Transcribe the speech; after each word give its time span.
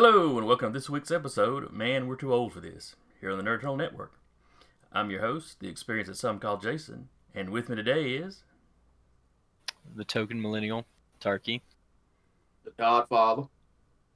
Hello, 0.00 0.38
and 0.38 0.46
welcome 0.46 0.72
to 0.72 0.78
this 0.78 0.88
week's 0.88 1.10
episode 1.10 1.64
of 1.64 1.72
Man, 1.72 2.06
We're 2.06 2.14
Too 2.14 2.32
Old 2.32 2.52
for 2.52 2.60
This, 2.60 2.94
here 3.20 3.32
on 3.32 3.36
the 3.36 3.42
Nerd 3.42 3.58
Eternal 3.58 3.76
Network. 3.76 4.12
I'm 4.92 5.10
your 5.10 5.22
host, 5.22 5.58
the 5.58 5.66
experience 5.66 6.06
that 6.06 6.14
some 6.14 6.38
call 6.38 6.56
Jason, 6.56 7.08
and 7.34 7.50
with 7.50 7.68
me 7.68 7.74
today 7.74 8.10
is. 8.12 8.44
The 9.92 10.04
token 10.04 10.40
millennial, 10.40 10.86
Tarky. 11.20 11.62
The 12.62 12.70
Godfather. 12.78 13.48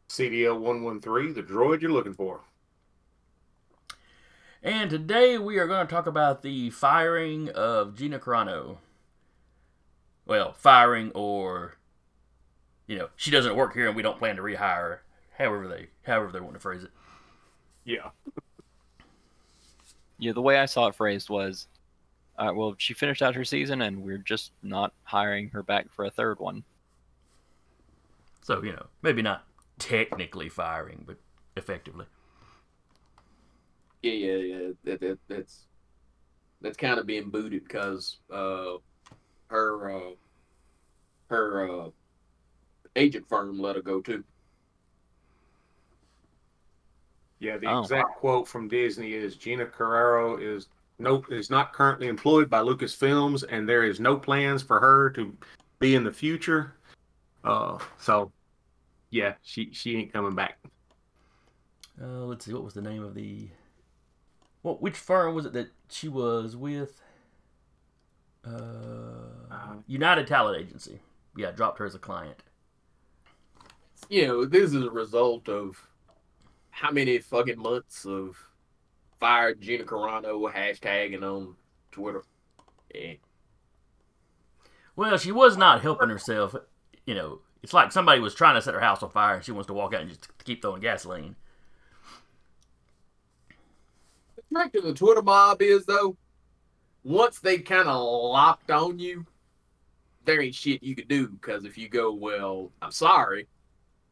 CDL 0.09 0.61
113, 0.61 1.35
the 1.35 1.43
droid 1.43 1.81
you're 1.83 1.91
looking 1.91 2.15
for. 2.15 2.43
And 4.63 4.89
today 4.89 5.37
we 5.37 5.59
are 5.59 5.67
going 5.67 5.85
to 5.85 5.93
talk 5.93 6.07
about 6.07 6.43
the 6.43 6.71
firing 6.71 7.49
of 7.49 7.97
Gina 7.97 8.21
Carano. 8.21 8.77
Well, 10.27 10.53
firing 10.53 11.11
or, 11.13 11.75
you 12.87 12.97
know, 12.97 13.09
she 13.17 13.33
doesn't 13.33 13.57
work 13.57 13.75
here 13.75 13.89
and 13.89 13.97
we 13.97 14.03
don't 14.03 14.21
plan 14.21 14.37
to 14.37 14.43
rehire 14.43 14.77
her. 14.77 15.03
However 15.43 15.67
they, 15.67 15.89
however 16.03 16.31
they 16.31 16.41
want 16.41 16.55
to 16.55 16.61
phrase 16.61 16.85
it. 16.85 16.91
Yeah. 17.85 18.11
Yeah, 20.19 20.33
the 20.33 20.41
way 20.41 20.57
I 20.57 20.67
saw 20.67 20.87
it 20.87 20.95
phrased 20.95 21.29
was, 21.29 21.67
uh, 22.39 22.53
well, 22.55 22.77
she 22.79 22.95
finished 22.95 23.23
out 23.23 23.35
her 23.35 23.45
season 23.45 23.83
and 23.83 24.05
we're 24.05 24.19
just 24.19 24.53
not 24.63 24.93
hiring 25.03 25.49
her 25.49 25.65
back 25.65 25.91
for 25.91 26.05
a 26.05 26.11
third 26.11 26.39
one. 26.39 26.63
So 28.43 28.63
you 28.63 28.73
know, 28.73 28.87
maybe 29.03 29.21
not 29.21 29.45
technically 29.81 30.49
firing, 30.49 31.03
but 31.07 31.17
effectively. 31.57 32.07
Yeah, 34.03 34.13
yeah, 34.13 34.37
yeah. 34.37 34.69
That, 34.85 35.01
that, 35.01 35.19
that's 35.29 35.67
that's 36.61 36.77
kind 36.77 37.01
of 37.01 37.07
being 37.07 37.31
booted 37.31 37.65
because 37.65 38.19
uh, 38.33 38.75
her 39.49 39.91
uh, 39.91 40.11
her 41.31 41.71
uh, 41.71 41.89
agent 42.95 43.29
firm 43.29 43.59
let 43.59 43.77
her 43.77 43.83
go 43.83 44.01
too. 44.01 44.23
Yeah, 47.43 47.57
the 47.59 47.67
Oh. 47.67 47.81
exact 47.81 48.15
quote 48.19 48.47
from 48.47 48.69
Disney 48.69 49.15
is 49.15 49.35
Gina 49.35 49.67
Carano 49.67 50.41
is 50.41 50.69
no 51.01 51.25
is 51.29 51.51
not 51.51 51.73
currently 51.73 52.07
employed 52.07 52.49
by 52.49 52.61
Lucasfilms 52.61 53.43
and 53.49 53.69
there 53.69 53.83
is 53.83 53.99
no 53.99 54.17
plans 54.17 54.63
for 54.63 54.79
her 54.79 55.11
to 55.11 55.37
be 55.81 55.97
in 55.97 56.05
the 56.05 56.13
future. 56.13 56.77
Uh 57.43 57.79
so 57.99 58.31
yeah, 59.11 59.35
she 59.43 59.73
she 59.73 59.97
ain't 59.97 60.13
coming 60.13 60.37
back. 60.37 60.59
Uh, 62.01 62.25
let's 62.27 62.45
see, 62.45 62.53
what 62.55 62.63
was 62.65 62.75
the 62.75 62.81
name 62.81 63.03
of 63.03 63.15
the? 63.15 63.49
What 64.63 64.81
which 64.81 64.97
firm 64.97 65.35
was 65.35 65.45
it 65.45 65.53
that 65.55 65.69
she 65.91 66.09
was 66.09 66.55
with? 66.57 67.03
Uh, 68.47 68.51
Uh, 69.51 69.75
United 69.89 70.27
Talent 70.29 70.59
Agency. 70.61 71.01
Yeah, 71.37 71.51
dropped 71.51 71.79
her 71.81 71.87
as 71.87 71.95
a 71.95 71.99
client. 71.99 72.43
You 74.09 74.27
know, 74.29 74.45
this 74.45 74.73
is 74.73 74.83
a 74.85 74.91
result 74.91 75.49
of 75.49 75.87
how 76.73 76.91
many 76.91 77.19
fucking 77.19 77.59
months 77.59 78.05
of 78.05 78.37
fired 79.21 79.61
Gina 79.61 79.85
Carano 79.85 80.53
hashtagging 80.53 81.23
on 81.23 81.55
Twitter. 81.93 82.25
Yeah. 82.93 83.13
Well, 84.97 85.17
she 85.17 85.31
was 85.31 85.57
not 85.57 85.83
helping 85.83 86.09
herself. 86.09 86.57
You 87.07 87.15
know, 87.15 87.41
it's 87.63 87.73
like 87.73 87.93
somebody 87.93 88.21
was 88.21 88.35
trying 88.35 88.57
to 88.57 88.63
set 88.63 88.75
her 88.75 88.81
house 88.81 89.03
on 89.03 89.11
fire 89.11 89.37
and 89.37 89.45
she 89.45 89.53
wants 89.53 89.69
to 89.69 89.75
walk 89.75 89.95
out 89.95 90.01
and 90.01 90.11
just 90.11 90.27
keep 90.43 90.61
throwing 90.61 90.81
gasoline. 90.81 91.37
The 94.35 94.43
trick 94.53 94.73
to 94.73 94.81
the 94.81 94.95
Twitter 94.95 95.23
mob 95.23 95.63
is 95.63 95.87
though, 95.87 96.17
once 97.05 97.39
they 97.39 97.59
kind 97.59 97.89
of 97.89 98.03
locked 98.03 98.71
on 98.71 98.99
you, 98.99 99.27
there 100.25 100.41
ain't 100.41 100.55
shit 100.55 100.83
you 100.83 100.97
could 100.97 101.09
do. 101.09 101.29
Because 101.29 101.65
if 101.65 101.79
you 101.79 101.89
go, 101.89 102.13
well, 102.13 102.73
I'm 102.81 102.93
sorry, 102.93 103.47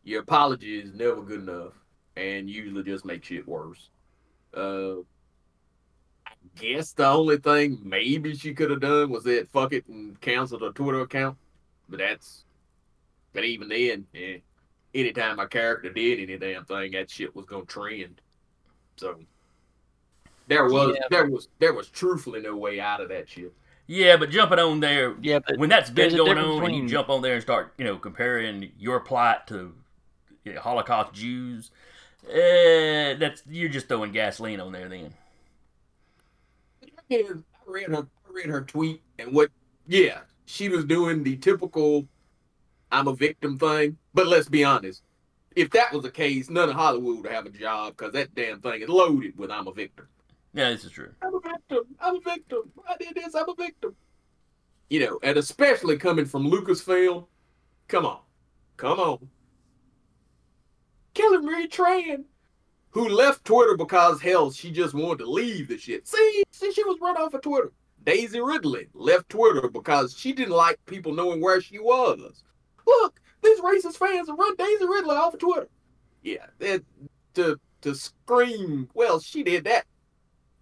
your 0.05 0.21
apology 0.21 0.79
is 0.79 0.95
never 0.95 1.23
good 1.23 1.41
enough, 1.41 1.73
and 2.21 2.51
usually 2.51 2.83
just 2.83 3.05
make 3.05 3.25
shit 3.25 3.49
worse. 3.49 3.89
Uh, 4.55 4.99
I 6.27 6.33
guess 6.57 6.93
the 6.93 7.07
only 7.07 7.39
thing 7.39 7.81
maybe 7.83 8.35
she 8.35 8.53
could 8.55 8.71
have 8.71 8.81
done 8.81 9.11
was 9.11 9.25
that 9.25 9.49
fuck 9.51 9.73
it 9.73 9.87
and 9.89 10.21
canceled 10.21 10.63
her 10.63 10.71
Twitter 10.71 11.01
account, 11.01 11.39
but 11.89 11.99
that's, 11.99 12.45
but 13.33 13.45
even 13.45 13.69
then, 13.69 14.07
yeah, 14.13 14.37
anytime 14.95 15.37
my 15.37 15.47
character 15.47 15.91
did 15.91 16.21
any 16.21 16.39
damn 16.39 16.65
thing, 16.65 16.93
that 16.93 17.11
shit 17.11 17.35
was 17.35 17.47
gonna 17.47 17.65
trend. 17.65 18.21
So 18.97 19.19
there 20.47 20.65
was 20.65 20.97
Yeah. 20.97 21.07
there 21.11 21.27
was 21.27 21.49
there 21.59 21.73
was 21.73 21.89
truthfully 21.89 22.41
no 22.41 22.57
way 22.57 22.81
out 22.81 23.01
of 23.01 23.09
that 23.09 23.29
shit. 23.29 23.53
Yeah, 23.87 24.17
but 24.17 24.31
jumping 24.31 24.59
on 24.61 24.79
there 24.79 25.17
Yeah, 25.21 25.41
when 25.57 25.69
that's 25.69 25.91
been 25.91 26.15
going 26.15 26.37
difference 26.37 26.61
on 26.61 26.65
and 26.67 26.77
you 26.77 26.89
jump 26.89 27.09
on 27.09 27.23
there 27.23 27.35
and 27.35 27.43
start, 27.43 27.73
you 27.77 27.85
know, 27.85 27.97
comparing 27.99 28.71
your 28.79 29.01
plight 29.01 29.49
to 29.49 29.75
you 30.45 30.55
know, 30.55 30.61
Holocaust 30.61 31.13
Jews, 31.13 31.71
eh, 32.29 33.15
that's 33.15 33.43
you're 33.49 33.69
just 33.69 33.89
throwing 33.89 34.13
gasoline 34.13 34.61
on 34.61 34.73
there. 34.73 34.89
Then 34.89 35.13
I 36.83 37.17
read 37.67 37.89
her 37.89 38.07
I 38.29 38.33
read 38.33 38.47
her 38.47 38.63
tweet 38.63 39.03
and 39.19 39.33
what 39.33 39.51
yeah, 39.87 40.21
she 40.47 40.69
was 40.69 40.85
doing 40.85 41.23
the 41.23 41.37
typical 41.37 42.07
I'm 42.93 43.09
a 43.09 43.15
victim 43.15 43.59
thing. 43.59 43.97
But 44.15 44.27
let's 44.27 44.49
be 44.49 44.65
honest. 44.65 45.03
If 45.57 45.71
that 45.71 45.93
was 45.93 46.03
the 46.03 46.11
case, 46.11 46.49
none 46.49 46.69
of 46.69 46.77
Hollywood 46.77 47.23
would 47.23 47.33
have 47.33 47.47
a 47.47 47.51
job 47.51 47.97
because 47.97 48.13
that 48.13 48.35
damn 48.35 48.61
thing 48.61 48.83
is 48.83 48.89
loaded 48.89 49.37
with 49.37 49.51
I'm 49.51 49.67
a 49.67 49.73
victim. 49.73 50.07
yeah, 50.55 50.71
this 50.71 50.85
is 50.85 50.93
true. 50.93 51.13
I'm 51.23 51.35
a 51.35 51.41
victim. 51.41 51.85
I'm 52.01 52.17
a 52.17 52.21
victim. 52.21 52.73
I 52.89 52.97
did 52.97 53.15
this. 53.17 53.35
I'm 53.35 53.49
a 53.49 53.55
victim. 53.55 53.97
You 54.89 55.01
know, 55.01 55.19
and 55.23 55.37
especially 55.37 55.97
coming 55.97 56.25
from 56.25 56.49
Lucasfilm. 56.49 57.27
Come 57.89 58.07
on. 58.07 58.21
Come 58.77 59.01
on. 59.01 59.29
Kelly 61.21 61.39
Marie 61.39 61.69
Tran, 61.69 62.25
who 62.91 63.09
left 63.09 63.45
Twitter 63.45 63.77
because, 63.77 64.21
hell, 64.21 64.51
she 64.51 64.71
just 64.71 64.95
wanted 64.95 65.19
to 65.19 65.31
leave 65.31 65.69
the 65.69 65.79
shit. 65.79 66.07
See, 66.07 66.45
see, 66.51 66.73
she 66.73 66.85
was 66.85 66.99
run 67.01 67.17
off 67.17 67.35
of 67.35 67.43
Twitter. 67.43 67.73
Daisy 68.05 68.41
Ridley 68.41 68.89
left 68.95 69.29
Twitter 69.29 69.69
because 69.69 70.17
she 70.17 70.33
didn't 70.33 70.55
like 70.55 70.79
people 70.87 71.13
knowing 71.13 71.41
where 71.41 71.61
she 71.61 71.79
was. 71.79 72.43
Look, 72.87 73.21
these 73.43 73.61
racist 73.61 73.97
fans 73.97 74.29
have 74.29 74.39
run 74.39 74.57
Daisy 74.57 74.87
Ridley 74.87 75.17
off 75.17 75.35
of 75.35 75.41
Twitter. 75.41 75.69
Yeah, 76.23 76.47
it, 76.59 76.85
to 77.35 77.59
to 77.83 77.95
scream, 77.95 78.89
well, 78.95 79.21
she 79.21 79.43
did 79.43 79.65
that 79.65 79.85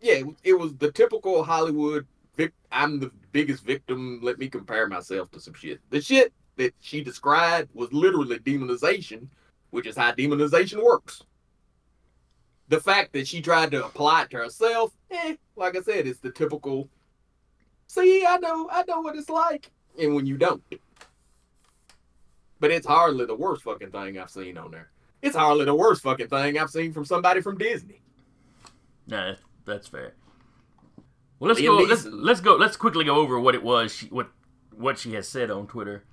yeah, 0.01 0.23
it 0.45 0.55
was 0.55 0.75
the 0.77 0.93
typical 0.93 1.43
Hollywood. 1.43 2.07
Vic- 2.37 2.55
I'm 2.71 3.01
the 3.01 3.11
biggest 3.33 3.65
victim. 3.65 4.21
Let 4.23 4.39
me 4.39 4.49
compare 4.49 4.87
myself 4.87 5.31
to 5.33 5.41
some 5.41 5.55
shit. 5.55 5.81
The 5.91 6.01
shit 6.01 6.33
that 6.57 6.75
she 6.81 7.03
described 7.03 7.71
was 7.75 7.93
literally 7.93 8.39
demonization, 8.39 9.29
which 9.71 9.87
is 9.87 9.97
how 9.97 10.13
demonization 10.13 10.83
works. 10.83 11.23
The 12.69 12.81
fact 12.81 13.13
that 13.15 13.27
she 13.27 13.41
tried 13.41 13.71
to 13.71 13.85
apply 13.85 14.23
it 14.23 14.31
to 14.31 14.39
herself, 14.39 14.93
eh, 15.11 15.37
like 15.57 15.77
I 15.77 15.81
said, 15.81 16.07
it's 16.07 16.21
the 16.21 16.31
typical. 16.31 16.89
See, 17.87 18.27
I 18.27 18.37
know, 18.37 18.69
I 18.71 18.85
know 18.87 19.01
what 19.01 19.17
it's 19.17 19.31
like, 19.31 19.71
and 19.99 20.15
when 20.15 20.27
you 20.27 20.37
don't. 20.37 20.63
But 22.61 22.71
it's 22.71 22.87
hardly 22.87 23.25
the 23.25 23.35
worst 23.35 23.63
fucking 23.63 23.91
thing 23.91 24.19
I've 24.19 24.31
seen 24.31 24.59
on 24.59 24.71
there. 24.71 24.91
It's 25.23 25.37
hardly 25.37 25.65
the 25.65 25.75
worst 25.75 26.03
fucking 26.03 26.29
thing 26.29 26.59
I've 26.59 26.71
seen 26.71 26.93
from 26.93 27.05
somebody 27.05 27.41
from 27.41 27.57
Disney. 27.57 28.01
Nah, 29.07 29.35
that's 29.65 29.89
fair. 29.89 30.15
Well, 31.39 31.49
let's 31.49 31.61
Liam 31.61 31.79
go. 31.79 31.85
Let's, 31.85 32.05
let's 32.05 32.41
go. 32.41 32.57
Let's 32.57 32.77
quickly 32.77 33.05
go 33.05 33.17
over 33.17 33.39
what 33.39 33.55
it 33.55 33.63
was. 33.63 33.95
She, 33.95 34.07
what 34.07 34.29
what 34.77 34.99
she 34.99 35.15
has 35.15 35.29
said 35.29 35.51
on 35.51 35.67
Twitter. 35.67 36.05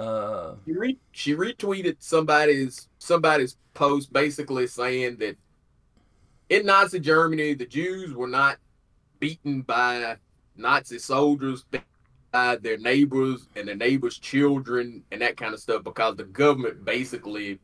Uh, 0.00 0.54
She, 0.64 0.72
re- 0.72 0.98
she 1.12 1.34
retweeted 1.34 1.96
somebody's 1.98 2.88
somebody's 2.98 3.58
post 3.74 4.10
basically 4.12 4.66
saying 4.66 5.18
that 5.18 5.36
in 6.48 6.64
Nazi 6.64 7.00
Germany 7.00 7.52
the 7.52 7.66
Jews 7.66 8.14
were 8.14 8.26
not 8.26 8.56
beaten 9.18 9.60
by 9.60 10.16
Nazi 10.56 10.98
soldiers 10.98 11.66
by 12.32 12.56
their 12.56 12.78
neighbors 12.78 13.46
and 13.56 13.68
their 13.68 13.76
neighbors' 13.76 14.18
children 14.18 15.04
and 15.12 15.20
that 15.20 15.36
kind 15.36 15.52
of 15.52 15.60
stuff 15.60 15.84
because 15.84 16.16
the 16.16 16.24
government 16.24 16.82
basically 16.82 17.58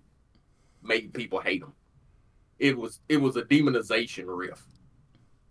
made 0.83 1.15
people 1.15 1.41
hate 1.41 1.63
them. 1.63 1.73
It 2.59 2.77
was 2.77 3.01
it 3.09 3.17
was 3.17 3.37
a 3.37 3.43
demonization 3.45 4.25
riff, 4.27 4.63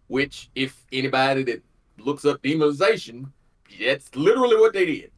which 0.06 0.52
if 0.54 0.86
anybody 0.92 1.42
that 1.46 1.64
looks 1.98 2.26
up 2.26 2.44
demonization, 2.44 3.32
that's 3.84 4.16
literally 4.16 4.58
what 4.58 4.74
they 4.74 4.86
did 4.86 5.12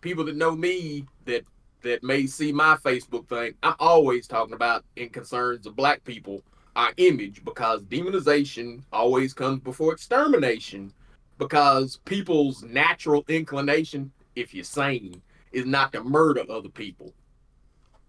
people 0.00 0.24
that 0.24 0.36
know 0.36 0.54
me 0.54 1.04
that 1.24 1.44
that 1.82 2.02
may 2.02 2.26
see 2.26 2.52
my 2.52 2.76
Facebook 2.76 3.28
thing, 3.28 3.54
I'm 3.62 3.74
always 3.78 4.26
talking 4.26 4.54
about 4.54 4.84
in 4.96 5.08
concerns 5.08 5.66
of 5.66 5.76
black 5.76 6.04
people, 6.04 6.42
our 6.76 6.92
image, 6.98 7.44
because 7.44 7.82
demonization 7.84 8.82
always 8.92 9.32
comes 9.32 9.60
before 9.60 9.92
extermination, 9.92 10.92
because 11.38 11.98
people's 12.04 12.62
natural 12.62 13.24
inclination, 13.28 14.12
if 14.36 14.52
you're 14.52 14.64
sane, 14.64 15.22
is 15.52 15.64
not 15.64 15.92
to 15.92 16.04
murder 16.04 16.44
other 16.50 16.68
people. 16.68 17.14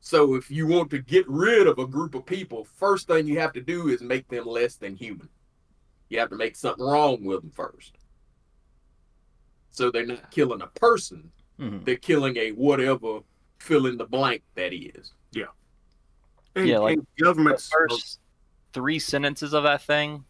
So 0.02 0.36
if 0.36 0.52
you 0.52 0.68
want 0.68 0.90
to 0.92 1.00
get 1.00 1.28
rid 1.30 1.68
of 1.68 1.80
a 1.80 1.88
group 1.88 2.16
of 2.16 2.26
people, 2.26 2.66
first 2.66 3.08
thing 3.08 3.28
you 3.28 3.40
have 3.40 3.54
to 3.54 3.62
do 3.62 3.88
is 3.88 4.02
make 4.02 4.28
them 4.28 4.46
less 4.46 4.76
than 4.76 4.96
human. 4.96 5.30
You 6.10 6.20
have 6.20 6.30
to 6.32 6.36
make 6.36 6.56
something 6.56 6.84
wrong 6.84 7.24
with 7.24 7.42
them 7.42 7.52
first. 7.52 7.98
So 9.70 9.90
they're 9.90 10.06
not 10.06 10.32
killing 10.32 10.62
a 10.62 10.68
person, 10.68 11.32
mhm. 11.62 11.86
they're 11.86 11.96
killing 11.96 12.36
a 12.38 12.52
whatever 12.52 13.20
fill 13.60 13.86
in 13.86 13.98
the 13.98 14.06
blank 14.06 14.42
that 14.56 14.74
is. 14.74 15.14
Yeah. 15.32 15.46
And, 16.56 16.68
Yeah, 16.68 16.80
like, 16.80 16.98
and 16.98 17.08
governments. 17.20 17.70
the 17.70 17.88
first 17.90 18.20
three 18.74 19.00
sentences 19.00 19.54
of 19.54 19.64
that 19.64 19.82
thing 19.84 20.26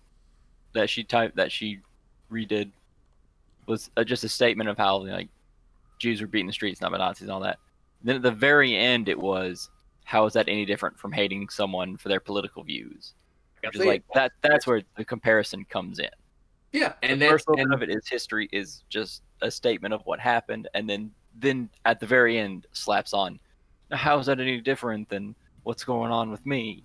that 0.73 0.89
she 0.89 1.03
typed 1.03 1.35
that 1.37 1.51
she 1.51 1.79
redid 2.31 2.71
was 3.67 3.89
uh, 3.97 4.03
just 4.03 4.23
a 4.23 4.29
statement 4.29 4.69
of 4.69 4.77
how 4.77 4.97
like 4.97 5.29
Jews 5.99 6.21
were 6.21 6.27
beating 6.27 6.47
the 6.47 6.53
streets, 6.53 6.81
not 6.81 6.91
by 6.91 6.97
Nazis 6.97 7.23
and 7.23 7.31
all 7.31 7.39
that. 7.41 7.59
Then 8.03 8.15
at 8.15 8.21
the 8.21 8.31
very 8.31 8.75
end, 8.75 9.07
it 9.07 9.19
was 9.19 9.69
how 10.03 10.25
is 10.25 10.33
that 10.33 10.49
any 10.49 10.65
different 10.65 10.99
from 10.99 11.11
hating 11.11 11.49
someone 11.49 11.97
for 11.97 12.09
their 12.09 12.19
political 12.19 12.63
views? 12.63 13.13
Like 13.63 13.73
Which 13.73 13.81
is 13.81 13.85
like 13.85 14.03
that. 14.15 14.31
That's 14.41 14.65
where 14.65 14.81
the 14.97 15.05
comparison 15.05 15.63
comes 15.65 15.99
in. 15.99 16.09
yeah, 16.73 16.93
and 17.03 17.21
the 17.21 17.25
that's 17.25 17.31
first 17.31 17.49
little 17.49 17.63
and 17.65 17.73
of 17.73 17.83
it 17.83 17.89
is 17.89 18.07
history 18.07 18.49
is 18.51 18.83
just 18.89 19.21
a 19.41 19.51
statement 19.51 19.93
of 19.93 20.01
what 20.05 20.19
happened, 20.19 20.67
and 20.73 20.89
then 20.89 21.11
then 21.41 21.69
at 21.85 21.99
the 21.99 22.05
very 22.05 22.37
end 22.37 22.67
slaps 22.71 23.13
on, 23.13 23.39
"Now, 23.89 23.97
how 23.97 24.19
is 24.19 24.27
that 24.27 24.39
any 24.39 24.61
different 24.61 25.09
than 25.09 25.35
what's 25.63 25.83
going 25.83 26.11
on 26.11 26.31
with 26.31 26.45
me? 26.45 26.83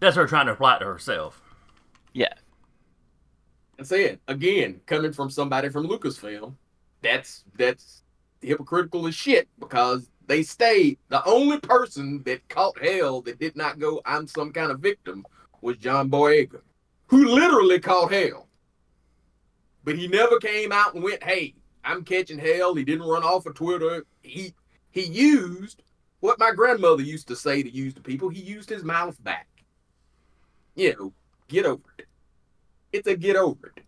That's 0.00 0.16
her 0.16 0.26
trying 0.26 0.46
to 0.46 0.52
apply 0.52 0.76
it 0.76 0.78
to 0.80 0.86
herself. 0.86 1.40
I 3.78 3.84
said 3.84 4.18
again, 4.26 4.80
coming 4.86 5.12
from 5.12 5.30
somebody 5.30 5.68
from 5.68 5.86
Lucasfilm, 5.86 6.54
that's 7.00 7.44
that's 7.56 8.02
hypocritical 8.40 9.06
as 9.06 9.14
shit 9.14 9.48
because 9.58 10.10
they 10.26 10.42
stayed. 10.42 10.98
The 11.08 11.24
only 11.24 11.60
person 11.60 12.22
that 12.24 12.48
caught 12.48 12.78
hell 12.78 13.20
that 13.22 13.38
did 13.38 13.56
not 13.56 13.78
go, 13.78 14.00
I'm 14.04 14.26
some 14.26 14.52
kind 14.52 14.72
of 14.72 14.80
victim, 14.80 15.24
was 15.60 15.76
John 15.76 16.10
Boyega, 16.10 16.60
who 17.06 17.26
literally 17.28 17.78
caught 17.78 18.12
hell. 18.12 18.48
But 19.84 19.96
he 19.96 20.08
never 20.08 20.38
came 20.38 20.72
out 20.72 20.94
and 20.94 21.02
went, 21.02 21.22
"Hey, 21.22 21.54
I'm 21.84 22.04
catching 22.04 22.38
hell." 22.38 22.74
He 22.74 22.84
didn't 22.84 23.06
run 23.06 23.22
off 23.22 23.46
of 23.46 23.54
Twitter. 23.54 24.04
He 24.22 24.54
he 24.90 25.04
used 25.04 25.82
what 26.20 26.38
my 26.38 26.52
grandmother 26.52 27.02
used 27.02 27.28
to 27.28 27.36
say 27.36 27.62
to 27.62 27.70
use 27.70 27.94
to 27.94 28.00
people. 28.00 28.28
He 28.28 28.40
used 28.40 28.68
his 28.68 28.84
mouth 28.84 29.22
back. 29.22 29.48
You 30.74 30.94
know, 30.94 31.12
get 31.48 31.66
over 31.66 31.82
it. 31.98 32.06
It's 32.92 33.06
a 33.06 33.16
get 33.16 33.36
over 33.36 33.72
it. 33.76 33.84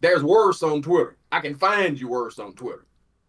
There's 0.00 0.22
worse 0.22 0.62
on 0.62 0.82
Twitter. 0.82 1.16
I 1.30 1.40
can 1.40 1.54
find 1.54 1.98
you 1.98 2.08
worse 2.08 2.38
on 2.38 2.54
Twitter. 2.54 2.86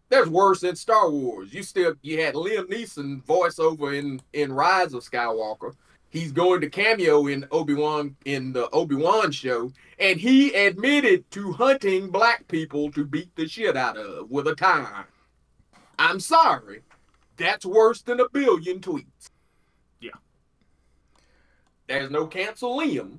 There's 0.08 0.28
worse 0.28 0.62
in 0.62 0.76
Star 0.76 1.10
Wars. 1.10 1.54
You 1.54 1.62
still 1.62 1.94
you 2.02 2.20
had 2.20 2.34
Liam 2.34 2.68
Neeson 2.70 3.24
voiceover 3.24 3.96
in 3.96 4.20
in 4.32 4.52
Rise 4.52 4.92
of 4.92 5.02
Skywalker. 5.02 5.74
He's 6.14 6.30
going 6.30 6.60
to 6.60 6.70
cameo 6.70 7.26
in 7.26 7.44
Obi 7.50 7.74
Wan 7.74 8.14
in 8.24 8.52
the 8.52 8.70
Obi 8.70 8.94
Wan 8.94 9.32
show, 9.32 9.72
and 9.98 10.20
he 10.20 10.54
admitted 10.54 11.28
to 11.32 11.50
hunting 11.50 12.08
black 12.08 12.46
people 12.46 12.92
to 12.92 13.04
beat 13.04 13.34
the 13.34 13.48
shit 13.48 13.76
out 13.76 13.96
of 13.96 14.30
with 14.30 14.46
a 14.46 14.54
time. 14.54 15.06
I'm 15.98 16.20
sorry, 16.20 16.82
that's 17.36 17.66
worse 17.66 18.00
than 18.02 18.20
a 18.20 18.28
billion 18.28 18.78
tweets. 18.78 19.28
Yeah. 20.00 20.12
There's 21.88 22.12
no 22.12 22.28
cancel 22.28 22.78
Liam, 22.78 23.18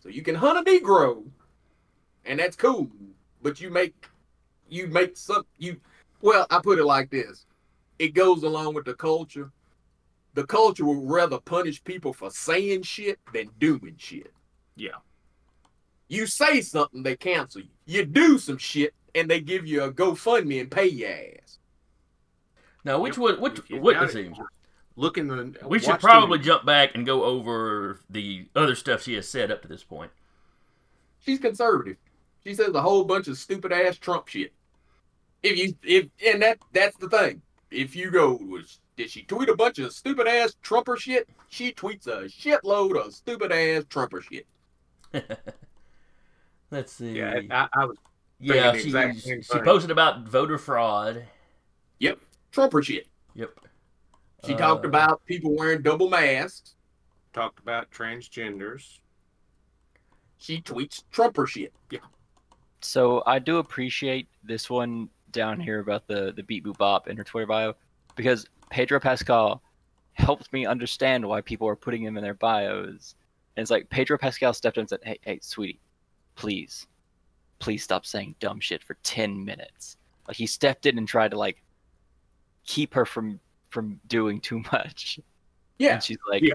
so 0.00 0.10
you 0.10 0.20
can 0.20 0.34
hunt 0.34 0.68
a 0.68 0.70
Negro, 0.70 1.24
and 2.26 2.38
that's 2.38 2.54
cool. 2.54 2.90
But 3.40 3.62
you 3.62 3.70
make 3.70 3.94
you 4.68 4.88
make 4.88 5.16
some 5.16 5.46
you 5.56 5.80
well, 6.20 6.46
I 6.50 6.60
put 6.62 6.78
it 6.78 6.84
like 6.84 7.08
this. 7.08 7.46
It 7.98 8.12
goes 8.12 8.42
along 8.42 8.74
with 8.74 8.84
the 8.84 8.92
culture. 8.92 9.50
The 10.36 10.44
culture 10.44 10.84
would 10.84 11.10
rather 11.10 11.40
punish 11.40 11.82
people 11.82 12.12
for 12.12 12.30
saying 12.30 12.82
shit 12.82 13.18
than 13.32 13.48
doing 13.58 13.94
shit. 13.96 14.30
Yeah. 14.76 14.98
You 16.08 16.26
say 16.26 16.60
something, 16.60 17.02
they 17.02 17.16
cancel 17.16 17.62
you. 17.62 17.70
You 17.86 18.04
do 18.04 18.36
some 18.36 18.58
shit 18.58 18.92
and 19.14 19.30
they 19.30 19.40
give 19.40 19.66
you 19.66 19.82
a 19.84 19.90
GoFundMe 19.90 20.60
and 20.60 20.70
pay 20.70 20.88
your 20.88 21.08
ass. 21.10 21.58
Now, 22.84 23.00
which 23.00 23.14
Yep. 23.16 23.18
was 23.18 23.38
which 23.38 23.58
If 23.70 23.80
what 23.80 23.94
doubt 23.94 24.10
is 24.10 24.14
it, 24.14 24.26
he? 24.26 24.42
Look 24.94 25.16
in 25.16 25.26
the. 25.28 25.66
We 25.66 25.78
should 25.78 25.88
watch 25.88 26.02
the- 26.02 26.06
probably 26.06 26.38
jump 26.38 26.66
back 26.66 26.94
and 26.94 27.06
go 27.06 27.24
over 27.24 28.00
the 28.10 28.46
other 28.54 28.74
stuff 28.74 29.02
she 29.02 29.14
has 29.14 29.26
said 29.26 29.50
up 29.50 29.62
to 29.62 29.68
this 29.68 29.84
point. 29.84 30.10
She's 31.20 31.38
conservative. 31.38 31.96
She 32.44 32.54
says 32.54 32.74
a 32.74 32.82
whole 32.82 33.04
bunch 33.04 33.26
of 33.26 33.38
stupid 33.38 33.72
ass 33.72 33.96
Trump 33.96 34.28
shit. 34.28 34.52
If 35.42 35.56
you 35.56 35.74
if 35.82 36.08
and 36.26 36.42
that 36.42 36.58
that's 36.72 36.96
the 36.98 37.08
thing. 37.08 37.40
If 37.70 37.96
you 37.96 38.10
go 38.10 38.34
was 38.34 38.80
did 38.96 39.10
she 39.10 39.22
tweet 39.22 39.48
a 39.48 39.56
bunch 39.56 39.78
of 39.78 39.92
stupid 39.92 40.26
ass 40.26 40.56
Trumper 40.62 40.96
shit? 40.96 41.28
She 41.48 41.72
tweets 41.72 42.06
a 42.06 42.24
shitload 42.24 42.96
of 42.98 43.14
stupid 43.14 43.52
ass 43.52 43.84
Trumper 43.88 44.20
shit. 44.22 44.46
Let's 46.70 46.92
see. 46.92 47.12
Yeah, 47.12 47.40
I, 47.50 47.68
I 47.72 47.84
was. 47.84 47.96
Yeah, 48.38 48.72
the 48.72 49.14
she, 49.14 49.42
she 49.42 49.58
posted 49.60 49.90
about 49.90 50.26
voter 50.28 50.58
fraud. 50.58 51.24
Yep. 52.00 52.18
Trumper 52.52 52.82
shit. 52.82 53.06
Yep. 53.34 53.50
She 54.44 54.54
talked 54.54 54.84
Uh, 54.84 54.88
about 54.88 55.24
people 55.24 55.56
wearing 55.56 55.82
double 55.82 56.10
masks. 56.10 56.74
Talked 57.32 57.58
about 57.60 57.90
transgenders. 57.90 58.98
She 60.38 60.60
tweets 60.60 61.02
Trumper 61.10 61.46
shit. 61.46 61.72
Yeah. 61.90 62.00
So 62.82 63.22
I 63.26 63.38
do 63.38 63.58
appreciate 63.58 64.28
this 64.44 64.68
one 64.68 65.08
down 65.32 65.60
here 65.60 65.80
about 65.80 66.06
the 66.06 66.32
the 66.36 66.42
beat 66.42 66.64
boop 66.64 66.78
bop 66.78 67.08
in 67.08 67.16
her 67.16 67.24
Twitter 67.24 67.46
bio 67.46 67.74
because 68.16 68.46
Pedro 68.70 69.00
Pascal 69.00 69.62
helped 70.14 70.52
me 70.52 70.66
understand 70.66 71.26
why 71.26 71.40
people 71.40 71.68
are 71.68 71.76
putting 71.76 72.02
him 72.02 72.16
in 72.16 72.22
their 72.22 72.34
bios. 72.34 73.14
And 73.56 73.62
it's 73.62 73.70
like 73.70 73.88
Pedro 73.90 74.18
Pascal 74.18 74.52
stepped 74.52 74.76
in 74.76 74.82
and 74.82 74.88
said, 74.88 75.00
"Hey, 75.02 75.18
hey, 75.22 75.38
sweetie, 75.42 75.80
please, 76.34 76.86
please 77.58 77.82
stop 77.82 78.04
saying 78.04 78.34
dumb 78.40 78.60
shit 78.60 78.82
for 78.82 78.94
ten 79.02 79.44
minutes." 79.44 79.96
Like 80.28 80.36
he 80.36 80.46
stepped 80.46 80.86
in 80.86 80.98
and 80.98 81.06
tried 81.08 81.30
to 81.30 81.38
like 81.38 81.62
keep 82.64 82.92
her 82.94 83.06
from 83.06 83.40
from 83.70 84.00
doing 84.08 84.40
too 84.40 84.62
much. 84.72 85.20
Yeah. 85.78 85.94
And 85.94 86.02
she's 86.02 86.18
like, 86.30 86.42
Yeah. 86.42 86.54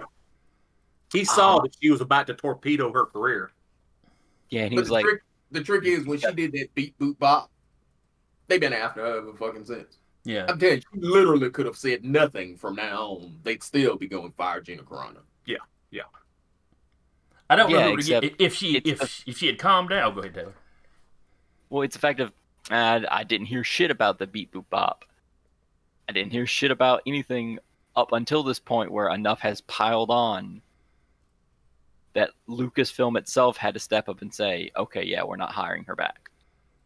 He 1.14 1.24
saw 1.26 1.58
Uh, 1.58 1.62
that 1.64 1.76
she 1.82 1.92
was 1.92 2.02
about 2.02 2.26
to 2.28 2.34
torpedo 2.34 2.92
her 2.92 3.06
career. 3.06 3.52
yeah, 4.50 4.62
and 4.64 4.72
he 4.72 4.76
But 4.78 4.82
was 4.82 4.88
the 4.88 4.94
like, 4.94 5.04
trick, 5.06 5.22
the 5.52 5.62
trick 5.64 5.84
is 5.86 6.06
when 6.06 6.18
she 6.20 6.32
did 6.34 6.52
that 6.54 6.74
beat 6.74 6.98
boot 6.98 7.20
bop, 7.20 7.52
they've 8.48 8.60
been 8.62 8.74
after 8.74 9.02
her 9.02 9.18
ever 9.18 9.34
fucking 9.34 9.66
since. 9.66 9.98
Yeah. 10.24 10.46
I'm 10.48 10.60
telling 10.60 10.78
you, 10.78 10.82
she 10.94 11.00
literally 11.08 11.50
could 11.50 11.66
have 11.66 11.78
said 11.78 12.04
nothing 12.06 12.56
from 12.58 12.76
now 12.76 13.04
on. 13.22 13.40
They'd 13.44 13.64
still 13.64 13.96
be 13.98 14.08
going 14.08 14.32
fire 14.34 14.62
Gina 14.62 14.84
Carano. 14.84 15.22
Yeah, 15.46 15.58
yeah. 15.90 16.04
I 17.50 17.56
don't 17.56 17.70
Yeah, 17.70 17.80
know 17.86 17.92
who 17.92 17.98
to 17.98 18.04
get- 18.08 18.24
except 18.24 18.42
if 18.42 18.56
she 18.56 18.78
if 18.78 19.02
a- 19.02 19.30
if 19.30 19.38
she 19.38 19.48
had 19.48 19.58
calmed 19.60 19.90
down. 19.90 20.14
Go 20.14 20.22
ahead, 20.22 20.34
Taylor. 20.36 20.54
Well, 21.70 21.82
it's 21.84 21.96
the 21.96 22.00
fact 22.02 22.20
of 22.20 22.32
uh, 22.70 23.02
I 23.10 23.24
didn't 23.24 23.48
hear 23.48 23.64
shit 23.64 23.90
about 23.92 24.20
the 24.20 24.28
beat 24.28 24.52
boop 24.52 24.66
bop. 24.70 25.06
I 26.08 26.12
didn't 26.14 26.32
hear 26.32 26.46
shit 26.46 26.70
about 26.72 27.02
anything 27.08 27.58
up 27.96 28.12
until 28.12 28.44
this 28.44 28.60
point 28.60 28.92
where 28.92 29.10
enough 29.10 29.40
has 29.42 29.62
piled 29.62 30.12
on 30.12 30.62
that 32.14 32.32
Lucasfilm 32.48 33.18
itself 33.18 33.58
had 33.58 33.74
to 33.74 33.80
step 33.80 34.08
up 34.10 34.22
and 34.22 34.34
say, 34.34 34.70
"Okay, 34.78 35.04
yeah, 35.04 35.24
we're 35.24 35.38
not 35.38 35.52
hiring 35.52 35.84
her 35.86 35.96
back." 35.96 36.30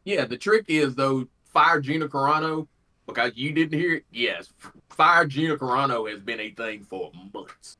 Yeah, 0.04 0.26
the 0.26 0.38
trick 0.38 0.66
is 0.68 0.96
though, 0.96 1.28
fire 1.46 1.80
Gina 1.82 2.08
Carano 2.08 2.68
because 3.08 3.34
you 3.36 3.52
didn't 3.52 3.80
hear 3.80 3.96
it. 3.96 4.06
Yes, 4.12 4.50
fire 4.90 5.26
Gina 5.26 5.58
Carano 5.58 6.10
has 6.10 6.20
been 6.22 6.40
a 6.40 6.52
thing 6.52 6.84
for 6.84 7.12
months, 7.34 7.78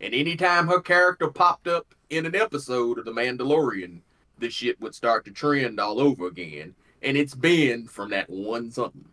and 0.00 0.14
anytime 0.14 0.66
her 0.68 0.80
character 0.80 1.28
popped 1.28 1.66
up 1.68 1.94
in 2.10 2.26
an 2.26 2.34
episode 2.34 2.98
of 2.98 3.04
The 3.04 3.12
Mandalorian, 3.12 4.00
the 4.38 4.50
shit 4.50 4.80
would 4.80 4.94
start 4.94 5.24
to 5.26 5.30
trend 5.30 5.78
all 5.80 6.00
over 6.00 6.26
again, 6.26 6.74
and 7.02 7.16
it's 7.16 7.34
been 7.34 7.86
from 7.86 8.10
that 8.10 8.28
one 8.30 8.70
something. 8.70 9.04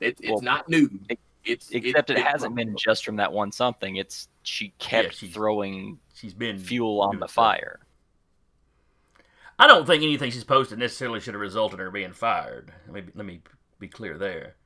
It's 0.00 0.20
it's 0.20 0.30
Well, 0.30 0.40
not 0.40 0.68
new. 0.68 0.88
ex- 1.10 1.20
It's 1.44 1.70
Except 1.72 2.10
it 2.10 2.18
it's 2.18 2.26
hasn't 2.26 2.54
been 2.54 2.76
just 2.76 3.04
from 3.04 3.16
that 3.16 3.32
one 3.32 3.50
something. 3.50 3.96
It's 3.96 4.28
she 4.44 4.72
kept 4.78 5.14
she's- 5.16 5.32
throwing 5.32 5.98
She's 6.14 6.34
been 6.34 6.56
fuel 6.58 7.00
on 7.00 7.12
doing 7.12 7.20
the 7.20 7.26
stuff. 7.26 7.34
fire. 7.34 7.80
I 9.58 9.66
don't 9.66 9.86
think 9.86 10.02
anything 10.02 10.30
she's 10.30 10.44
posted 10.44 10.78
necessarily 10.78 11.20
should 11.20 11.34
have 11.34 11.40
resulted 11.40 11.78
in 11.80 11.84
her 11.86 11.90
being 11.90 12.12
fired. 12.12 12.72
Let 12.88 13.06
me, 13.06 13.12
let 13.14 13.26
me 13.26 13.40
be 13.82 13.88
clear 13.88 14.18
there. 14.18 14.56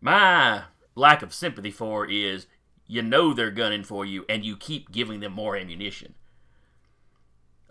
My 0.00 0.64
lack 0.96 1.22
of 1.22 1.32
sympathy 1.32 1.70
for 1.70 2.04
is 2.04 2.48
you 2.88 3.00
know 3.02 3.32
they're 3.32 3.52
gunning 3.52 3.84
for 3.84 4.04
you 4.04 4.24
and 4.28 4.44
you 4.44 4.56
keep 4.56 4.90
giving 4.90 5.20
them 5.20 5.32
more 5.32 5.56
ammunition. 5.56 6.14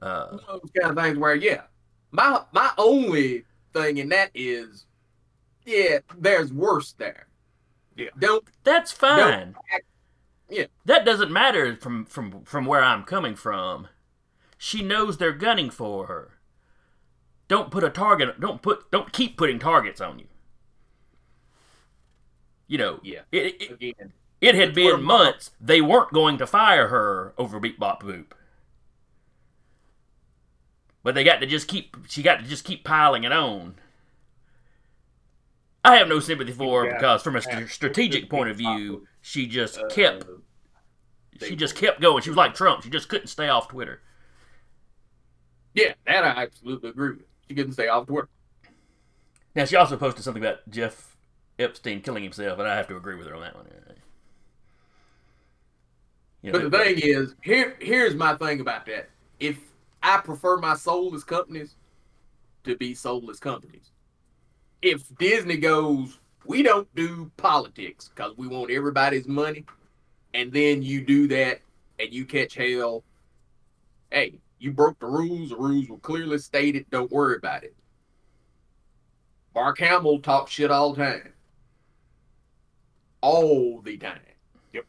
Uh, 0.01 0.37
those 0.47 0.69
kind 0.79 0.97
of 0.97 1.03
things 1.03 1.17
where 1.17 1.33
yeah 1.35 1.63
my 2.11 2.41
my 2.51 2.71
only 2.77 3.43
thing 3.73 3.97
in 3.97 4.09
that 4.09 4.29
is 4.35 4.85
yeah 5.65 5.99
there's 6.19 6.53
worse 6.53 6.93
there 6.93 7.27
Yeah. 7.95 8.09
don't 8.19 8.45
that's 8.63 8.91
fine. 8.91 9.57
Yeah. 10.49 10.65
That 10.85 11.05
doesn't 11.05 11.31
matter 11.31 11.75
from, 11.77 12.05
from, 12.05 12.43
from 12.43 12.65
where 12.65 12.83
I'm 12.83 13.03
coming 13.03 13.35
from. 13.35 13.87
She 14.57 14.81
knows 14.83 15.17
they're 15.17 15.33
gunning 15.33 15.69
for 15.69 16.07
her. 16.07 16.36
Don't 17.49 17.71
put 17.71 17.83
a 17.83 17.89
target 17.89 18.39
don't 18.39 18.61
put 18.61 18.89
don't 18.91 19.11
keep 19.11 19.35
putting 19.37 19.59
targets 19.59 19.99
on 19.99 20.19
you. 20.19 20.27
You 22.67 22.77
know, 22.77 22.99
yeah 23.03 23.21
it, 23.31 23.61
it, 23.61 23.71
again 23.71 24.13
It 24.41 24.55
had 24.55 24.73
been 24.73 25.01
months. 25.03 25.51
They 25.59 25.81
weren't 25.81 26.11
going 26.13 26.37
to 26.39 26.47
fire 26.47 26.87
her 26.89 27.33
over 27.37 27.59
Beat 27.59 27.79
Bop 27.79 28.03
Boop. 28.03 28.31
But 31.03 31.15
they 31.15 31.23
got 31.23 31.39
to 31.41 31.47
just 31.47 31.67
keep 31.67 31.97
she 32.07 32.21
got 32.21 32.39
to 32.39 32.45
just 32.45 32.63
keep 32.63 32.83
piling 32.83 33.23
it 33.23 33.31
on. 33.31 33.79
I 35.83 35.95
have 35.97 36.07
no 36.07 36.19
sympathy 36.19 36.51
for 36.51 36.81
her 36.81 36.87
because, 36.87 37.23
from 37.23 37.35
a 37.35 37.41
st- 37.41 37.69
strategic 37.69 38.29
point 38.29 38.49
of 38.49 38.57
view, 38.57 39.07
she 39.21 39.47
just 39.47 39.79
Uh, 39.79 39.87
kept 39.87 40.25
she 41.41 41.55
just 41.55 41.75
kept 41.75 42.01
going. 42.01 42.21
She 42.23 42.29
was 42.29 42.37
like 42.37 42.53
Trump. 42.53 42.83
She 42.83 42.89
just 42.89 43.09
couldn't 43.09 43.27
stay 43.27 43.47
off 43.49 43.69
Twitter. 43.69 44.01
Yeah, 45.73 45.93
that 46.05 46.23
I 46.25 46.43
absolutely 46.43 46.89
agree 46.89 47.11
with. 47.11 47.26
She 47.47 47.55
couldn't 47.55 47.73
stay 47.73 47.87
off 47.87 48.07
Twitter. 48.07 48.29
Now 49.55 49.65
she 49.65 49.75
also 49.75 49.97
posted 49.97 50.23
something 50.23 50.43
about 50.43 50.69
Jeff 50.69 51.15
Epstein 51.57 52.01
killing 52.01 52.23
himself, 52.23 52.59
and 52.59 52.67
I 52.67 52.75
have 52.75 52.87
to 52.89 52.97
agree 52.97 53.15
with 53.15 53.27
her 53.27 53.35
on 53.35 53.41
that 53.41 53.55
one. 53.55 53.65
You 56.43 56.51
know, 56.51 56.59
But 56.59 56.71
the 56.71 56.77
thing 56.77 56.99
is, 56.99 57.35
here 57.41 57.75
here's 57.79 58.15
my 58.15 58.35
thing 58.35 58.59
about 58.59 58.85
that. 58.85 59.09
If 59.39 59.59
I 60.03 60.17
prefer 60.17 60.57
my 60.57 60.75
soulless 60.75 61.23
companies 61.23 61.75
to 62.63 62.75
be 62.77 62.93
soulless 62.93 63.39
companies. 63.39 63.91
If 64.81 65.15
Disney 65.17 65.57
goes, 65.57 66.19
we 66.45 66.61
don't 66.61 66.93
do 66.95 67.31
politics 67.37 68.09
because 68.09 68.37
we 68.37 68.47
want 68.47 68.71
everybody's 68.71 69.27
money, 69.27 69.65
and 70.33 70.51
then 70.51 70.83
you 70.83 71.03
do 71.03 71.27
that 71.29 71.61
and 71.99 72.13
you 72.13 72.25
catch 72.25 72.53
hell, 72.53 73.03
hey, 74.11 74.39
you 74.59 74.71
broke 74.71 74.99
the 74.99 75.07
rules. 75.07 75.49
The 75.49 75.55
rules 75.55 75.89
were 75.89 75.97
clearly 75.99 76.37
stated. 76.39 76.85
Don't 76.89 77.11
worry 77.11 77.37
about 77.37 77.63
it. 77.63 77.75
Mark 79.53 79.79
Hamill 79.79 80.19
talks 80.19 80.51
shit 80.51 80.71
all 80.71 80.93
the 80.93 81.03
time. 81.03 81.33
All 83.21 83.81
the 83.81 83.97
time. 83.97 84.19
Yep. 84.73 84.85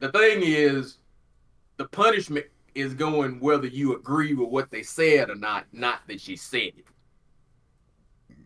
the 0.00 0.10
thing 0.10 0.40
is, 0.42 0.98
the 1.76 1.86
punishment 1.86 2.46
is 2.74 2.94
going 2.94 3.38
whether 3.38 3.66
you 3.66 3.94
agree 3.94 4.34
with 4.34 4.48
what 4.48 4.70
they 4.70 4.82
said 4.82 5.30
or 5.30 5.34
not, 5.34 5.66
not 5.72 6.00
that 6.08 6.20
she 6.20 6.36
said 6.36 6.72
it. 6.76 6.86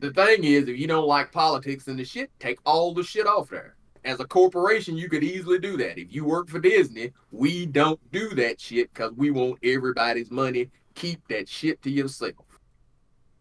The 0.01 0.13
thing 0.13 0.45
is, 0.45 0.69
if 0.69 0.79
you 0.79 0.87
don't 0.87 1.07
like 1.07 1.33
politics 1.33 1.89
and 1.89 1.99
the 1.99 2.05
shit, 2.05 2.31
take 2.39 2.59
all 2.67 2.93
the 2.93 3.03
shit 3.03 3.27
off 3.27 3.49
there. 3.49 3.76
As 4.07 4.21
a 4.21 4.25
corporation, 4.25 4.97
you 4.97 5.09
could 5.09 5.25
easily 5.25 5.59
do 5.59 5.77
that. 5.79 5.99
If 5.99 6.15
you 6.15 6.25
work 6.25 6.49
for 6.49 6.61
Disney, 6.61 7.11
we 7.33 7.67
don't 7.67 7.99
do 8.13 8.29
that 8.37 8.61
shit 8.61 8.93
because 8.95 9.13
we 9.15 9.33
want 9.33 9.59
everybody's 9.65 10.31
money. 10.31 10.71
Keep 10.95 11.27
that 11.29 11.49
shit 11.49 11.83
to 11.83 11.91
yourself. 11.91 12.35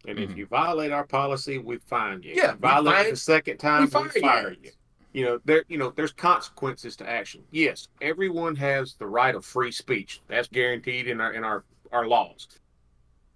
And 0.07 0.17
if 0.17 0.31
Mhm. 0.31 0.37
you 0.37 0.45
violate 0.47 0.91
our 0.91 1.05
policy, 1.05 1.59
we 1.59 1.77
fine 1.77 2.23
you. 2.23 2.33
Yeah, 2.33 2.49
If 2.49 2.51
you 2.53 2.57
violate 2.61 2.85
we 2.93 2.99
it 2.99 3.03
fine- 3.03 3.09
the 3.11 3.15
second 3.17 3.57
time, 3.59 3.81
we 3.81 3.85
we 3.85 3.91
fire 3.91 4.09
fire, 4.21 4.51
you. 4.53 4.57
you. 4.63 4.71
You 5.13 5.25
know, 5.25 5.39
there 5.45 5.63
you 5.69 5.77
know, 5.77 5.91
there's 5.95 6.13
consequences 6.13 6.95
to 6.97 7.07
action. 7.09 7.43
Yes, 7.51 7.87
everyone 8.01 8.55
has 8.55 8.95
the 8.95 9.05
right 9.07 9.35
of 9.35 9.45
free 9.45 9.71
speech. 9.71 10.21
That's 10.27 10.47
guaranteed 10.47 11.07
in 11.07 11.21
our 11.21 11.31
in 11.31 11.43
our, 11.43 11.63
our 11.91 12.07
laws. 12.07 12.47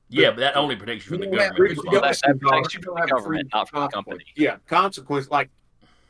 yeah, 0.09 0.31
but 0.31 0.39
that 0.39 0.55
only 0.57 0.75
protects 0.75 1.05
you 1.05 1.11
from 1.11 1.19
the 1.21 1.27
You 1.27 1.39
have 1.39 1.51
government. 1.55 1.77
Well, 1.85 2.01
that, 2.01 2.19
that 2.25 2.39
protects 2.39 2.73
you 2.73 2.79
you 2.79 2.83
from 2.83 2.95
the 2.95 3.07
government, 3.07 3.49
not 3.53 3.69
from 3.69 3.81
the 3.83 3.87
company. 3.89 4.25
Yeah, 4.35 4.57
consequence 4.67 5.29
like 5.29 5.49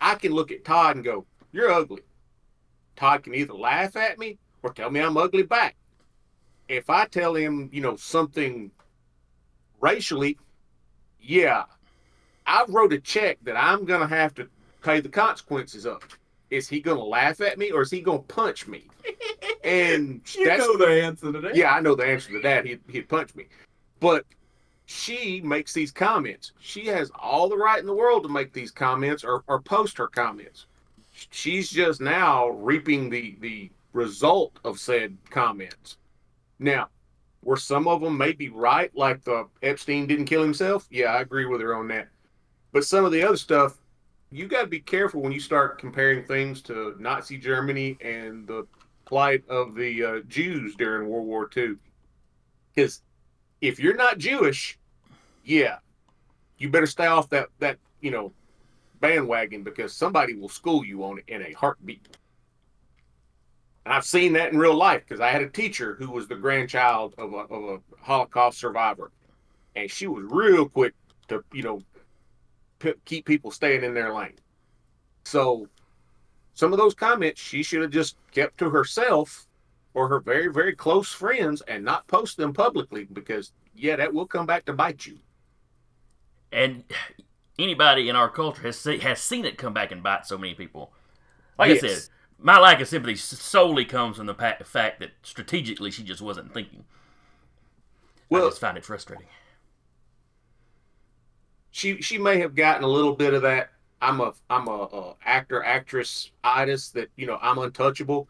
I 0.01 0.15
can 0.15 0.32
look 0.32 0.51
at 0.51 0.65
Todd 0.65 0.96
and 0.96 1.06
go, 1.06 1.25
You're 1.51 1.72
ugly. 1.72 2.01
Todd 2.96 3.24
can 3.24 3.34
either 3.36 3.53
laugh 3.53 3.96
at 3.96 4.20
me 4.20 4.38
or 4.63 4.74
tell 4.74 4.89
me 4.89 5.00
I'm 5.00 5.18
ugly 5.18 5.44
back. 5.44 5.75
If 6.68 6.89
I 6.89 7.06
tell 7.06 7.34
him, 7.36 7.70
you 7.72 7.82
know, 7.82 7.96
something 7.96 8.72
racially, 9.82 10.38
yeah, 11.20 11.63
I 12.46 12.65
wrote 12.68 12.94
a 12.94 13.00
check 13.00 13.38
that 13.44 13.56
I'm 13.58 13.86
gonna 13.86 14.08
have 14.08 14.34
to 14.36 14.48
pay 14.84 15.00
the 15.01 15.10
consequences 15.10 15.86
of. 15.86 16.01
Is 16.50 16.68
he 16.68 16.79
gonna 16.79 17.03
laugh 17.03 17.41
at 17.41 17.58
me 17.58 17.72
or 17.72 17.82
is 17.82 17.91
he 17.91 18.01
gonna 18.01 18.20
punch 18.20 18.68
me? 18.68 18.86
And 19.62 20.22
You 20.36 20.46
that's 20.46 20.65
know 20.65 20.77
the 20.77 21.03
answer 21.03 21.32
to 21.34 21.41
that. 21.41 21.56
yeah, 21.56 21.74
I 21.74 21.82
know 21.82 21.94
the 21.94 22.06
answer 22.06 22.32
to 22.32 22.39
that. 22.41 22.65
He'd, 22.65 22.79
he'd 22.89 23.10
punch 23.10 23.36
me. 23.36 23.46
But 24.00 24.25
she 24.89 25.39
makes 25.41 25.72
these 25.72 25.91
comments. 25.91 26.53
She 26.60 26.88
has 26.88 27.12
all 27.13 27.48
the 27.48 27.55
right 27.55 27.79
in 27.79 27.86
the 27.86 27.93
world 27.93 28.24
to 28.24 28.29
make 28.29 28.53
these 28.53 28.72
comments 28.72 29.24
or, 29.24 29.43
or 29.46 29.62
post 29.62 30.00
her 30.00 30.08
comments. 30.08 30.65
She's 31.29 31.69
just 31.69 32.01
now 32.01 32.50
reaping 32.50 33.08
the, 33.08 33.38
the 33.39 33.69
result 33.93 34.58
of 34.63 34.79
said 34.79 35.15
comments. 35.29 35.98
Now, 36.58 36.89
were 37.43 37.55
some 37.55 37.88
of 37.88 38.01
them 38.01 38.17
maybe 38.17 38.50
right, 38.50 38.89
like 38.96 39.24
the 39.24 39.48
Epstein 39.62 40.08
didn't 40.08 40.25
kill 40.25 40.41
himself? 40.41 40.88
Yeah, 40.89 41.13
I 41.13 41.22
agree 41.22 41.46
with 41.46 41.62
her 41.62 41.75
on 41.75 41.88
that. 41.89 42.08
But 42.72 42.84
some 42.84 43.05
of 43.05 43.12
the 43.12 43.22
other 43.22 43.38
stuff, 43.38 43.77
you 44.31 44.48
got 44.48 44.62
to 44.62 44.67
be 44.67 44.79
careful 44.79 45.22
when 45.22 45.31
you 45.31 45.39
start 45.39 45.77
comparing 45.77 46.24
things 46.24 46.63
to 46.63 46.96
Nazi 46.98 47.38
Germany 47.38 47.96
and 48.01 48.48
the 48.48 48.65
plight 49.05 49.48
of 49.50 49.75
the 49.75 50.03
uh, 50.03 50.19
Jews 50.27 50.75
during 50.75 51.08
World 51.08 51.27
War 51.27 51.48
II. 51.55 51.75
Because 52.74 53.03
if 53.62 53.79
you're 53.79 53.96
not 53.96 54.17
Jewish, 54.17 54.79
yeah, 55.43 55.77
you 56.58 56.69
better 56.69 56.88
stay 56.88 57.08
off 57.08 57.29
that 57.29 57.48
that 57.60 57.77
you 58.01 58.12
know 58.12 58.31
bandwagon 59.00 59.63
because 59.63 59.93
somebody 59.93 60.36
will 60.36 60.50
school 60.50 60.84
you 60.84 61.03
on 61.03 61.19
it 61.19 61.25
in 61.27 61.41
a 61.41 61.53
heartbeat. 61.53 62.17
And 63.86 63.93
I've 63.93 64.05
seen 64.05 64.34
that 64.34 64.51
in 64.51 64.60
real 64.60 64.75
life 64.75 65.03
because 65.08 65.22
I 65.22 65.29
had 65.29 65.41
a 65.41 65.50
teacher 65.50 65.96
who 65.96 66.12
was 66.12 66.27
the 66.27 66.36
grandchild 66.36 67.15
of 67.17 67.34
a, 67.34 67.38
of 67.38 67.63
a 67.63 68.03
Holocaust 68.03 68.60
survivor, 68.60 69.12
and 69.75 69.89
she 69.89 70.08
was 70.08 70.25
real 70.29 70.67
quick 70.67 70.93
to 71.29 71.43
you 71.53 71.63
know 71.63 71.81
p- 72.79 72.93
keep 73.05 73.25
people 73.25 73.51
staying 73.51 73.84
in 73.84 73.93
their 73.93 74.13
lane. 74.13 74.38
So 75.24 75.67
some 76.53 76.74
of 76.74 76.79
those 76.79 76.93
comments 76.93 77.39
she 77.39 77.63
should 77.63 77.81
have 77.81 77.91
just 77.91 78.17
kept 78.31 78.58
to 78.58 78.69
herself 78.69 79.48
or 79.93 80.08
her 80.08 80.19
very 80.19 80.48
very 80.48 80.75
close 80.75 81.12
friends 81.12 81.62
and 81.62 81.84
not 81.84 82.05
post 82.08 82.38
them 82.38 82.53
publicly 82.53 83.08
because 83.13 83.53
yeah 83.75 83.96
that 83.96 84.13
will 84.13 84.25
come 84.25 84.46
back 84.46 84.65
to 84.65 84.74
bite 84.74 85.05
you 85.05 85.17
and 86.51 86.84
anybody 87.58 88.10
in 88.10 88.15
our 88.15 88.29
culture 88.29 88.62
has 88.63 88.77
see, 88.79 89.00
has 89.00 89.20
seen 89.22 89.46
it 89.46 89.58
come 89.58 89.74
back 89.74 89.91
and 89.91 90.03
bite 90.03 90.25
so 90.25 90.38
many 90.38 90.53
people. 90.53 90.94
Like 91.58 91.72
I 91.72 91.77
said, 91.77 92.00
my 92.38 92.58
lack 92.58 92.79
of 92.79 92.88
sympathy 92.88 93.15
solely 93.15 93.86
comes 93.86 94.18
from 94.18 94.27
the 94.27 94.34
fact 94.34 95.00
that 95.00 95.12
strategically 95.24 95.91
she 95.91 96.03
just 96.03 96.22
wasn't 96.22 96.53
thinking. 96.53 96.86
Well, 98.29 98.46
I 98.46 98.50
just 98.50 98.62
find 98.62 98.77
it 98.77 98.86
frustrating. 98.86 99.27
she 101.72 102.01
she 102.01 102.18
may 102.18 102.39
have 102.39 102.56
gotten 102.56 102.84
a 102.84 102.88
little 102.88 103.15
bit 103.15 103.34
of 103.34 103.41
that. 103.41 103.72
I'm 104.01 104.22
a 104.22 104.34
i'm 104.50 104.68
a, 104.70 104.88
a 104.94 105.15
actor 105.25 105.62
actress 105.63 106.32
itis 106.44 106.89
that 106.91 107.10
you 107.18 107.27
know 107.27 107.38
i'm 107.41 107.58
untouchable 107.58 108.29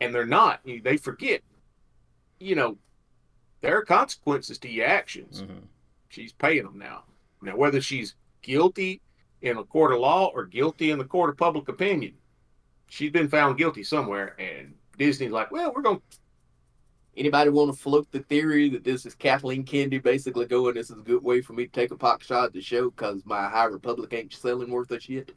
and 0.00 0.14
they're 0.14 0.26
not. 0.26 0.60
They 0.64 0.96
forget. 0.96 1.42
You 2.40 2.56
know 2.56 2.78
there 3.60 3.78
are 3.78 3.84
consequences 3.84 4.58
to 4.58 4.68
your 4.68 4.86
actions. 4.86 5.40
Hmm 5.40 5.66
she's 6.08 6.32
paying 6.32 6.64
them 6.64 6.78
now 6.78 7.04
now 7.42 7.56
whether 7.56 7.80
she's 7.80 8.14
guilty 8.42 9.00
in 9.42 9.56
a 9.58 9.64
court 9.64 9.92
of 9.92 9.98
law 10.00 10.30
or 10.34 10.44
guilty 10.46 10.90
in 10.90 10.98
the 10.98 11.04
court 11.04 11.30
of 11.30 11.36
public 11.36 11.68
opinion 11.68 12.12
she's 12.88 13.10
been 13.10 13.28
found 13.28 13.58
guilty 13.58 13.82
somewhere 13.82 14.34
and 14.40 14.74
disney's 14.98 15.30
like 15.32 15.50
well 15.50 15.72
we're 15.74 15.82
going 15.82 15.96
to 15.98 16.18
Anybody 17.18 17.48
want 17.48 17.72
to 17.74 17.80
float 17.82 18.06
the 18.12 18.18
theory 18.20 18.68
that 18.68 18.84
this 18.84 19.06
is 19.06 19.14
Kathleen 19.14 19.64
Kennedy 19.64 19.96
basically 19.98 20.44
going, 20.44 20.74
this 20.74 20.90
is 20.90 20.98
a 20.98 21.02
good 21.02 21.24
way 21.24 21.40
for 21.40 21.54
me 21.54 21.64
to 21.64 21.72
take 21.72 21.90
a 21.90 21.96
pop 21.96 22.20
shot 22.20 22.44
at 22.44 22.52
the 22.52 22.60
show 22.60 22.90
because 22.90 23.24
my 23.24 23.48
High 23.48 23.64
Republic 23.64 24.12
ain't 24.12 24.34
selling 24.34 24.68
worth 24.70 24.90
a 24.90 25.00
shit? 25.00 25.32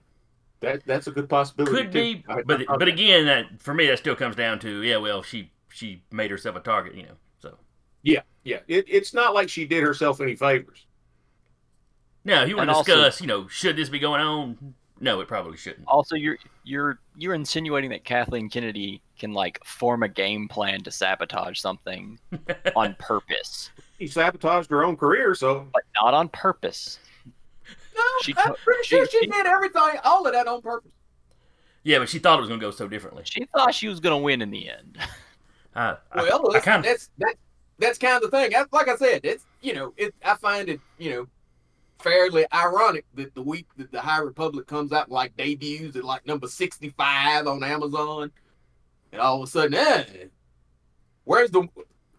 that 0.60 0.82
that's 0.86 1.08
a 1.08 1.12
good 1.12 1.29
possibility 1.29 1.84
Could 1.84 1.91
too. 1.94 2.00
be, 2.15 2.24
I- 2.27 2.41
but 2.41 2.70
I- 2.70 2.75
but 2.75 2.89
again, 2.89 3.25
that, 3.27 3.62
for 3.62 3.74
me, 3.74 3.88
that 3.88 3.98
still 3.98 4.13
comes 4.18 4.36
down 4.36 4.60
to 4.60 4.82
yeah, 4.84 4.98
well, 4.98 5.24
she 5.24 5.51
she 5.70 6.03
made 6.12 6.29
herself 6.32 6.58
a 6.58 6.60
target, 6.60 6.96
you 6.96 7.03
know. 7.03 7.15
So 7.41 7.58
yeah 8.03 8.24
yeah 8.44 8.60
it, 8.68 8.84
it's 8.89 9.13
not 9.13 9.34
like 9.34 9.48
she 9.48 9.65
did 9.65 9.82
herself 9.82 10.20
any 10.20 10.36
favors 10.36 10.86
now, 12.29 12.43
if 12.43 12.50
you 12.50 12.55
want 12.55 12.69
And 12.69 12.75
to 12.75 12.77
also- 12.77 12.95
discuss, 12.95 13.21
you 13.21 13.27
know, 13.27 13.48
should 13.48 13.75
this 13.75 13.89
be 13.89 14.00
going 14.00 14.21
on? 14.21 14.74
No, 15.01 15.21
it 15.21 15.27
probably 15.29 15.55
shouldn't. 15.57 15.88
Also, 15.88 16.15
you're 16.15 16.38
you're 16.65 17.00
you're 17.17 17.33
insinuating 17.33 17.89
that 17.91 18.03
Kathleen 18.03 18.50
Kennedy 18.50 19.01
can 19.17 19.31
like 19.33 19.63
form 19.63 20.03
a 20.03 20.09
game 20.09 20.48
plan 20.50 20.81
to 20.83 20.91
sabotage 20.91 21.59
something 21.59 22.19
on 22.75 22.95
purpose, 23.00 23.69
she 23.98 24.07
sabotaged 24.07 24.69
her 24.69 24.83
own 24.83 24.95
career 24.98 25.33
so 25.36 25.67
but 25.74 25.83
not 26.01 26.13
on 26.13 26.27
purpose. 26.29 27.00
No, 27.95 28.01
She 28.24 28.33
I'm 28.38 28.53
to- 28.53 28.59
pretty 28.63 28.83
sure 28.83 29.05
she- 29.07 29.19
she 29.21 29.27
did 29.27 29.45
everything, 29.45 30.00
all 30.03 30.25
of 30.25 30.33
that 30.33 30.48
on 30.48 30.62
purpose. 30.62 30.91
Yeah, 31.83 32.00
but 32.00 32.09
she 32.09 32.19
thought 32.19 32.38
it 32.38 32.41
was 32.41 32.50
going 32.50 32.59
to 32.59 32.65
go 32.65 32.71
so 32.71 32.88
differently. 32.89 33.24
She 33.25 33.45
thought 33.55 33.74
she 33.74 33.88
was 33.88 34.01
gonna 34.01 34.17
win 34.17 34.41
in 34.41 34.51
the 34.51 34.69
end. 34.69 34.98
I, 35.75 35.95
I, 36.12 36.24
Well, 36.24 36.50
I 36.50 36.53
that's, 36.53 36.65
kind 36.65 36.79
of 36.79 36.86
that's 36.86 37.09
that 37.19 37.36
that's 37.77 37.98
kind 37.98 38.15
of 38.21 38.29
the 38.29 38.38
thing. 38.38 38.51
That's, 38.51 38.71
like 38.74 38.89
I 38.89 38.98
said, 38.98 39.21
it's 39.24 39.45
you 39.62 39.74
know, 39.74 39.93
it. 39.95 40.13
I 40.25 40.36
find 40.36 40.67
it 40.67 40.81
you 40.98 41.12
know 41.12 41.27
fairly 42.00 42.46
ironic 42.53 43.06
that 43.15 43.34
the 43.36 43.41
week 43.41 43.68
that 43.77 43.91
the 43.91 44.01
High 44.01 44.20
Republic 44.20 44.68
comes 44.68 44.91
out 44.91 45.12
like 45.12 45.36
debuts 45.38 45.96
at 45.96 46.03
like 46.03 46.25
number 46.25 46.48
sixty 46.48 46.89
five 46.98 47.48
on 47.48 47.63
Amazon, 47.63 48.32
and 49.12 49.22
all 49.22 49.41
of 49.41 49.48
a 49.48 49.51
sudden, 49.51 49.74
eh, 49.75 50.03
where's 51.25 51.51
the 51.51 51.68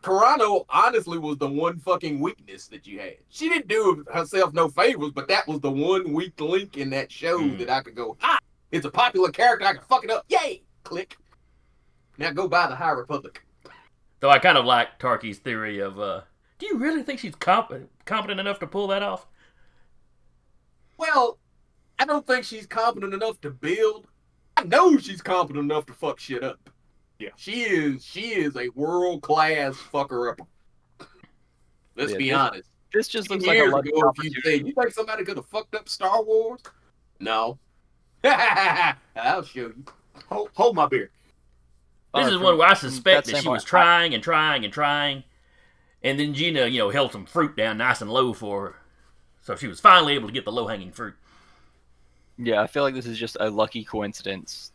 Carano? 0.02 0.64
Honestly, 0.70 1.18
was 1.18 1.36
the 1.38 1.48
one 1.48 1.78
fucking 1.78 2.20
weakness 2.20 2.68
that 2.68 2.86
you 2.86 3.00
had. 3.00 3.16
She 3.28 3.48
didn't 3.48 3.68
do 3.68 4.04
herself 4.12 4.52
no 4.54 4.68
favors, 4.68 5.10
but 5.12 5.28
that 5.28 5.46
was 5.46 5.60
the 5.60 5.70
one 5.70 6.12
weak 6.12 6.40
link 6.40 6.76
in 6.78 6.90
that 6.90 7.12
show 7.12 7.38
Mm. 7.38 7.58
that 7.58 7.70
I 7.70 7.82
could 7.82 7.94
go, 7.94 8.16
ah, 8.22 8.38
it's 8.72 8.86
a 8.86 8.90
popular 8.90 9.30
character. 9.30 9.66
I 9.66 9.74
can 9.74 9.82
fuck 9.82 10.04
it 10.04 10.10
up. 10.10 10.24
Yay! 10.28 10.62
Click. 10.84 11.16
Now 12.16 12.30
go 12.32 12.48
buy 12.48 12.66
the 12.68 12.76
High 12.76 12.90
Republic. 12.92 13.42
though 14.20 14.30
I 14.30 14.38
kind 14.38 14.56
of 14.58 14.64
like 14.66 14.98
Tarky's 14.98 15.38
theory 15.38 15.78
of, 15.80 15.98
uh, 15.98 16.22
do 16.58 16.66
you 16.66 16.76
really 16.76 17.02
think 17.02 17.20
she's 17.20 17.34
comp- 17.34 17.72
competent 18.04 18.38
enough 18.40 18.58
to 18.60 18.66
pull 18.66 18.86
that 18.88 19.02
off? 19.02 19.26
Well, 21.00 21.38
I 21.98 22.04
don't 22.04 22.26
think 22.26 22.44
she's 22.44 22.66
competent 22.66 23.14
enough 23.14 23.40
to 23.40 23.50
build. 23.50 24.06
I 24.58 24.64
know 24.64 24.98
she's 24.98 25.22
competent 25.22 25.64
enough 25.64 25.86
to 25.86 25.94
fuck 25.94 26.20
shit 26.20 26.44
up. 26.44 26.68
Yeah. 27.18 27.30
She 27.36 27.62
is 27.62 28.04
she 28.04 28.32
is 28.34 28.54
a 28.56 28.68
world 28.70 29.22
class 29.22 29.76
fucker 29.76 30.30
up. 30.30 30.46
Let's 31.96 32.12
Yeah, 32.12 32.18
be 32.18 32.28
this- 32.30 32.36
honest. 32.38 32.68
This 32.92 33.08
just 33.08 33.28
Ten 33.28 33.36
looks 33.38 33.46
like 33.46 33.54
a 33.54 33.60
years 33.60 33.72
lucky 33.72 33.88
ago, 33.90 33.96
if 33.98 34.02
you 34.02 34.08
opportunity. 34.08 34.40
say 34.42 34.56
you 34.66 34.74
think 34.74 34.90
somebody 34.92 35.24
could 35.24 35.36
have 35.36 35.46
fucked 35.46 35.74
up 35.76 35.88
Star 35.88 36.22
Wars? 36.24 36.60
No. 37.20 37.58
I'll 38.24 39.42
show 39.44 39.60
you. 39.60 39.84
Hold, 40.28 40.50
hold 40.54 40.74
my 40.76 40.86
beer. 40.86 41.10
This 42.14 42.26
Uh, 42.26 42.30
is 42.30 42.38
one 42.38 42.58
where 42.58 42.68
I 42.68 42.74
suspect 42.74 43.26
that 43.26 43.32
that 43.34 43.42
she 43.42 43.48
was 43.48 43.62
trying 43.64 44.12
and 44.12 44.22
trying 44.22 44.64
and 44.64 44.74
trying, 44.74 45.22
and 46.02 46.18
then 46.18 46.34
Gina, 46.34 46.66
you 46.66 46.78
know, 46.80 46.90
held 46.90 47.12
some 47.12 47.26
fruit 47.26 47.56
down 47.56 47.78
nice 47.78 48.00
and 48.02 48.10
low 48.10 48.32
for 48.32 48.60
her, 48.70 48.76
so 49.50 49.56
she 49.56 49.66
was 49.66 49.80
finally 49.80 50.14
able 50.14 50.28
to 50.28 50.32
get 50.32 50.44
the 50.44 50.52
low 50.52 50.68
hanging 50.68 50.92
fruit. 50.92 51.14
Yeah, 52.38 52.62
I 52.62 52.68
feel 52.68 52.84
like 52.84 52.94
this 52.94 53.06
is 53.06 53.18
just 53.18 53.36
a 53.40 53.50
lucky 53.50 53.82
coincidence, 53.82 54.70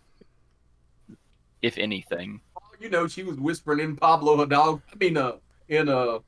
if 1.61 1.77
anything. 1.77 2.41
You 2.81 2.89
know, 2.89 3.07
she 3.07 3.23
was 3.23 3.37
whispering 3.39 3.79
in 3.79 3.95
Pablo 3.95 4.35
Hidalgo. 4.35 4.81
I 4.91 4.95
mean, 4.97 5.15
uh, 5.15 5.37
in 5.69 5.87
uh, 5.87 6.19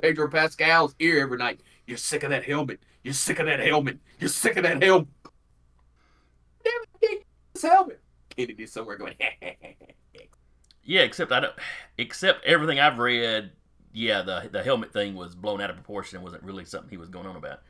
Pedro 0.00 0.30
Pascal's 0.30 0.94
ear 0.98 1.20
every 1.20 1.36
night. 1.36 1.60
You're 1.86 1.98
sick 1.98 2.22
of 2.22 2.30
that 2.30 2.44
helmet. 2.44 2.80
You're 3.02 3.12
sick 3.12 3.38
of 3.38 3.44
that 3.44 3.60
helmet. 3.60 3.98
You're 4.18 4.30
sick 4.30 4.56
of 4.56 4.62
that 4.62 4.82
helmet. 4.82 5.08
Damn 6.64 6.72
it, 7.02 7.26
this 7.52 7.62
helmet. 7.64 8.00
Kennedy 8.30 8.64
somewhere 8.64 8.96
going. 8.96 9.14
Yeah, 10.86 11.00
except 11.00 11.32
I 11.32 11.40
don't. 11.40 11.54
Except 11.96 12.44
everything 12.44 12.78
I've 12.78 12.98
read, 12.98 13.52
yeah, 13.94 14.20
the 14.20 14.50
the 14.52 14.62
helmet 14.62 14.92
thing 14.92 15.14
was 15.14 15.34
blown 15.34 15.62
out 15.62 15.70
of 15.70 15.76
proportion 15.76 16.16
and 16.16 16.24
wasn't 16.24 16.42
really 16.42 16.66
something 16.66 16.90
he 16.90 16.98
was 16.98 17.08
going 17.08 17.26
on 17.26 17.36
about. 17.36 17.60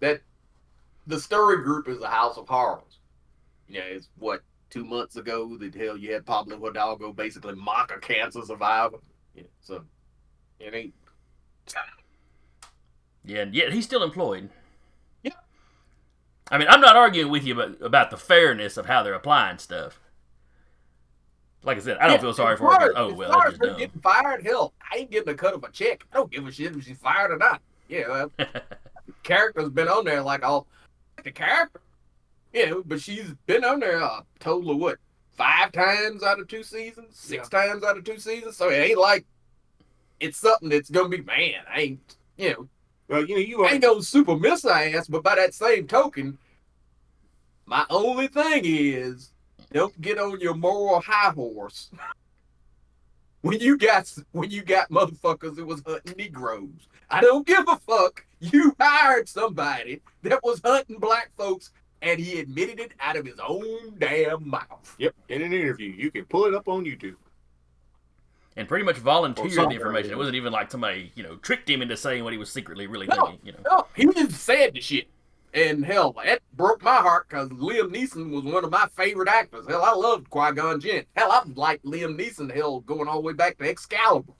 That 0.00 0.20
the 1.06 1.20
story 1.20 1.62
group 1.62 1.88
is 1.88 2.00
a 2.02 2.08
house 2.08 2.36
of 2.36 2.48
horrors. 2.48 2.98
You 3.68 3.80
know, 3.80 3.86
it's 3.86 4.08
what 4.18 4.42
two 4.70 4.84
months 4.84 5.16
ago 5.16 5.56
that 5.58 5.74
hell 5.74 5.96
you 5.96 6.12
had 6.12 6.26
Pablo 6.26 6.58
Hidalgo 6.58 7.12
basically 7.12 7.54
mock 7.54 7.92
a 7.94 8.00
cancer 8.00 8.42
survivor. 8.42 8.98
Yeah, 9.34 9.44
so 9.60 9.84
it 10.60 10.74
ain't. 10.74 10.94
Yeah, 13.24 13.40
and 13.42 13.54
yet 13.54 13.72
he's 13.72 13.84
still 13.84 14.02
employed. 14.02 14.50
Yeah. 15.22 15.32
I 16.50 16.58
mean, 16.58 16.68
I'm 16.68 16.80
not 16.82 16.96
arguing 16.96 17.30
with 17.30 17.44
you 17.44 17.54
about, 17.58 17.80
about 17.80 18.10
the 18.10 18.18
fairness 18.18 18.76
of 18.76 18.86
how 18.86 19.02
they're 19.02 19.14
applying 19.14 19.58
stuff. 19.58 19.98
Like 21.62 21.78
I 21.78 21.80
said, 21.80 21.96
I 21.96 22.06
don't 22.06 22.16
Yeah, 22.16 22.20
feel 22.20 22.34
sorry 22.34 22.56
for 22.58 22.64
her. 22.64 22.70
far 22.72 22.78
'cause, 22.80 22.92
Oh 22.96 23.08
as 23.08 23.14
well, 23.14 23.32
far 23.32 23.42
that's 23.44 23.54
as 23.54 23.58
just 23.58 23.70
dumb. 23.70 23.78
getting 23.78 24.00
fired, 24.02 24.44
hell, 24.44 24.74
I 24.92 24.96
ain't 24.98 25.10
getting 25.10 25.30
a 25.30 25.34
cut 25.34 25.54
of 25.54 25.64
a 25.64 25.70
check. 25.70 26.04
I 26.12 26.16
don't 26.16 26.30
give 26.30 26.46
a 26.46 26.52
shit 26.52 26.76
if 26.76 26.84
she's 26.84 26.98
fired 26.98 27.30
or 27.30 27.38
not. 27.38 27.62
Yeah, 27.88 28.08
well, 28.08 28.30
character's 29.22 29.70
been 29.70 29.88
on 29.88 30.04
there 30.04 30.22
like 30.22 30.44
all 30.44 30.66
the 31.22 31.30
character. 31.30 31.80
Yeah, 32.52 32.74
but 32.84 33.00
she's 33.00 33.34
been 33.46 33.64
on 33.64 33.80
there 33.80 33.98
a 33.98 34.24
total 34.38 34.70
of 34.70 34.78
what 34.78 34.98
five 35.32 35.72
times 35.72 36.22
out 36.22 36.38
of 36.38 36.48
two 36.48 36.62
seasons, 36.62 37.16
six 37.16 37.48
times 37.48 37.82
out 37.82 37.98
of 37.98 38.04
two 38.04 38.18
seasons. 38.18 38.56
So 38.56 38.70
it 38.70 38.76
ain't 38.76 38.98
like 38.98 39.26
it's 40.20 40.38
something 40.38 40.68
that's 40.68 40.90
gonna 40.90 41.08
be 41.08 41.22
man. 41.22 41.54
I 41.72 41.80
ain't 41.80 42.16
you 42.36 42.50
know 42.50 42.68
Well, 43.08 43.24
you 43.24 43.34
know, 43.34 43.40
you 43.40 43.66
ain't 43.66 43.82
gonna 43.82 44.02
super 44.02 44.36
miss 44.36 44.64
ass, 44.64 45.08
but 45.08 45.22
by 45.22 45.34
that 45.34 45.54
same 45.54 45.86
token, 45.86 46.38
my 47.66 47.84
only 47.90 48.28
thing 48.28 48.62
is 48.64 49.32
don't 49.72 49.98
get 50.00 50.18
on 50.18 50.40
your 50.40 50.54
moral 50.54 51.00
high 51.00 51.30
horse. 51.30 51.90
when 53.44 53.60
you 53.60 53.76
got 53.76 54.10
when 54.32 54.50
you 54.50 54.62
got 54.62 54.88
motherfuckers 54.90 55.56
that 55.56 55.66
was 55.66 55.82
hunting 55.86 56.14
Negroes. 56.16 56.88
I 57.10 57.20
don't 57.20 57.46
give 57.46 57.68
a 57.68 57.76
fuck. 57.76 58.24
You 58.52 58.74
hired 58.80 59.28
somebody 59.28 60.00
that 60.22 60.40
was 60.42 60.60
hunting 60.64 60.98
black 60.98 61.30
folks 61.36 61.70
and 62.02 62.20
he 62.20 62.38
admitted 62.40 62.80
it 62.80 62.92
out 63.00 63.16
of 63.16 63.24
his 63.24 63.38
own 63.38 63.96
damn 63.98 64.48
mouth. 64.48 64.94
Yep, 64.98 65.14
in 65.28 65.42
an 65.42 65.52
interview. 65.52 65.90
You 65.90 66.10
can 66.10 66.24
pull 66.26 66.44
it 66.44 66.54
up 66.54 66.68
on 66.68 66.84
YouTube. 66.84 67.16
and 68.56 68.68
pretty 68.68 68.84
much 68.84 68.96
volunteered 68.98 69.52
the 69.52 69.70
information. 69.70 70.10
yeah. 70.10 70.14
It 70.14 70.18
wasn't 70.18 70.36
even 70.36 70.52
like 70.52 70.70
somebody, 70.70 71.10
you 71.16 71.22
know, 71.22 71.36
tricked 71.36 71.68
him 71.68 71.82
into 71.82 71.96
saying 71.96 72.22
what 72.22 72.32
he 72.32 72.38
was 72.38 72.52
secretly 72.52 72.86
really 72.86 73.06
No. 73.06 73.14
thinking. 73.26 73.40
You 73.44 73.52
know. 73.52 73.58
No, 73.68 73.86
he 73.96 74.04
just 74.12 74.42
said 74.42 74.74
the 74.74 74.80
shit. 74.80 75.08
And 75.54 75.84
hell, 75.84 76.14
that 76.24 76.40
broke 76.54 76.82
my 76.82 76.96
heart 76.96 77.26
because 77.28 77.48
Liam 77.50 77.92
Neeson 77.94 78.30
was 78.30 78.42
one 78.44 78.64
of 78.64 78.70
my 78.72 78.86
favorite 78.96 79.28
actors. 79.28 79.64
Hell, 79.68 79.82
I 79.84 79.92
loved 79.94 80.28
Qui 80.28 80.52
Gon 80.52 80.80
Jinn. 80.80 81.04
Hell, 81.16 81.30
I 81.32 81.42
liked 81.54 81.84
Liam 81.84 82.18
Neeson. 82.18 82.52
Hell, 82.52 82.80
going 82.80 83.06
all 83.08 83.16
the 83.22 83.26
way 83.26 83.32
back 83.32 83.56
to 83.58 83.68
Excalibur. 83.68 84.32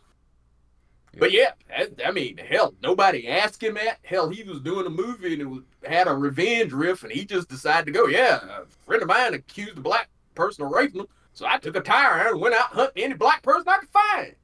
But 1.19 1.33
yeah, 1.33 1.53
that- 1.69 2.07
I 2.07 2.11
mean, 2.11 2.37
hell, 2.39 2.75
nobody 2.83 3.29
asked 3.29 3.63
him 3.63 3.75
that. 3.75 3.99
Hell, 4.03 4.29
he 4.31 4.43
was 4.43 4.61
doing 4.61 4.87
a 4.87 4.91
movie 4.91 5.33
and 5.35 5.43
it 5.43 5.47
was, 5.47 5.63
had 5.85 6.09
a 6.09 6.15
revenge 6.15 6.73
riff, 6.73 7.03
and 7.03 7.13
he 7.13 7.25
just 7.25 7.49
decided 7.49 7.87
to 7.87 7.93
go. 7.93 8.07
Yeah, 8.07 8.41
a 8.63 8.67
friend 8.87 9.03
of 9.03 9.09
mine 9.09 9.35
accused 9.35 9.79
a 9.79 9.81
black 9.81 10.09
person 10.35 10.65
of 10.65 10.71
raping 10.71 11.01
him, 11.01 11.07
so 11.33 11.47
I 11.47 11.59
took 11.59 11.77
a 11.77 11.81
tire 11.81 12.13
iron 12.15 12.33
and 12.35 12.41
went 12.41 12.55
out 12.55 12.67
hunting 12.67 13.05
any 13.05 13.15
black 13.15 13.43
person 13.43 13.65
I 13.69 13.79
could 13.79 13.89
find. 13.91 14.35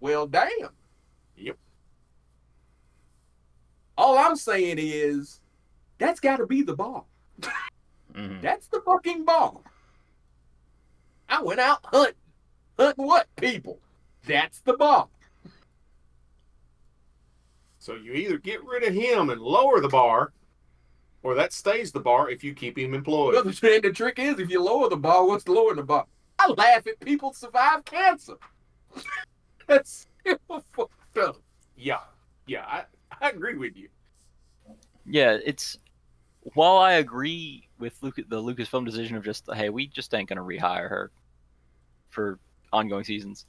Well, 0.00 0.26
damn. 0.26 0.70
Yep. 1.36 1.56
All 3.98 4.18
I'm 4.18 4.36
saying 4.36 4.76
is, 4.78 5.40
that's 5.98 6.20
got 6.20 6.36
to 6.36 6.46
be 6.46 6.62
the 6.62 6.76
bar. 6.76 7.04
Mhm. 8.12 8.40
That's 8.42 8.66
the 8.68 8.80
fucking 8.82 9.24
bar. 9.24 9.54
I 11.28 11.42
went 11.42 11.60
out 11.60 11.80
hunting. 11.84 12.14
Hunting 12.78 13.06
what, 13.06 13.26
people? 13.36 13.80
That's 14.26 14.60
the 14.60 14.74
bar. 14.74 15.08
So 17.78 17.94
you 17.94 18.12
either 18.12 18.38
get 18.38 18.64
rid 18.64 18.82
of 18.82 18.92
him 18.92 19.30
and 19.30 19.40
lower 19.40 19.80
the 19.80 19.88
bar, 19.88 20.32
or 21.22 21.34
that 21.34 21.52
stays 21.52 21.92
the 21.92 22.00
bar 22.00 22.28
if 22.28 22.42
you 22.42 22.52
keep 22.52 22.76
him 22.76 22.94
employed. 22.94 23.34
Well, 23.34 23.44
the, 23.44 23.74
and 23.74 23.84
the 23.84 23.92
trick 23.92 24.18
is, 24.18 24.40
if 24.40 24.50
you 24.50 24.60
lower 24.62 24.88
the 24.88 24.96
bar, 24.96 25.24
what's 25.24 25.46
lowering 25.46 25.76
the 25.76 25.84
bar? 25.84 26.06
I 26.38 26.48
laugh 26.48 26.86
at 26.86 26.98
people 27.00 27.32
survive 27.32 27.84
cancer. 27.84 28.34
That's 29.68 30.08
so 30.26 30.38
fucked 30.72 31.18
up. 31.18 31.36
Yeah, 31.76 32.00
yeah, 32.46 32.64
I, 32.66 32.84
I 33.20 33.30
agree 33.30 33.56
with 33.56 33.76
you. 33.76 33.88
Yeah, 35.04 35.38
it's 35.44 35.78
while 36.54 36.78
I 36.78 36.94
agree 36.94 37.68
with 37.78 37.96
Luke, 38.02 38.16
the 38.16 38.42
Lucasfilm 38.42 38.84
decision 38.84 39.16
of 39.16 39.24
just 39.24 39.48
hey, 39.54 39.68
we 39.68 39.86
just 39.86 40.12
ain't 40.14 40.28
gonna 40.28 40.42
rehire 40.42 40.88
her 40.88 41.10
for 42.10 42.38
ongoing 42.72 43.04
seasons. 43.04 43.46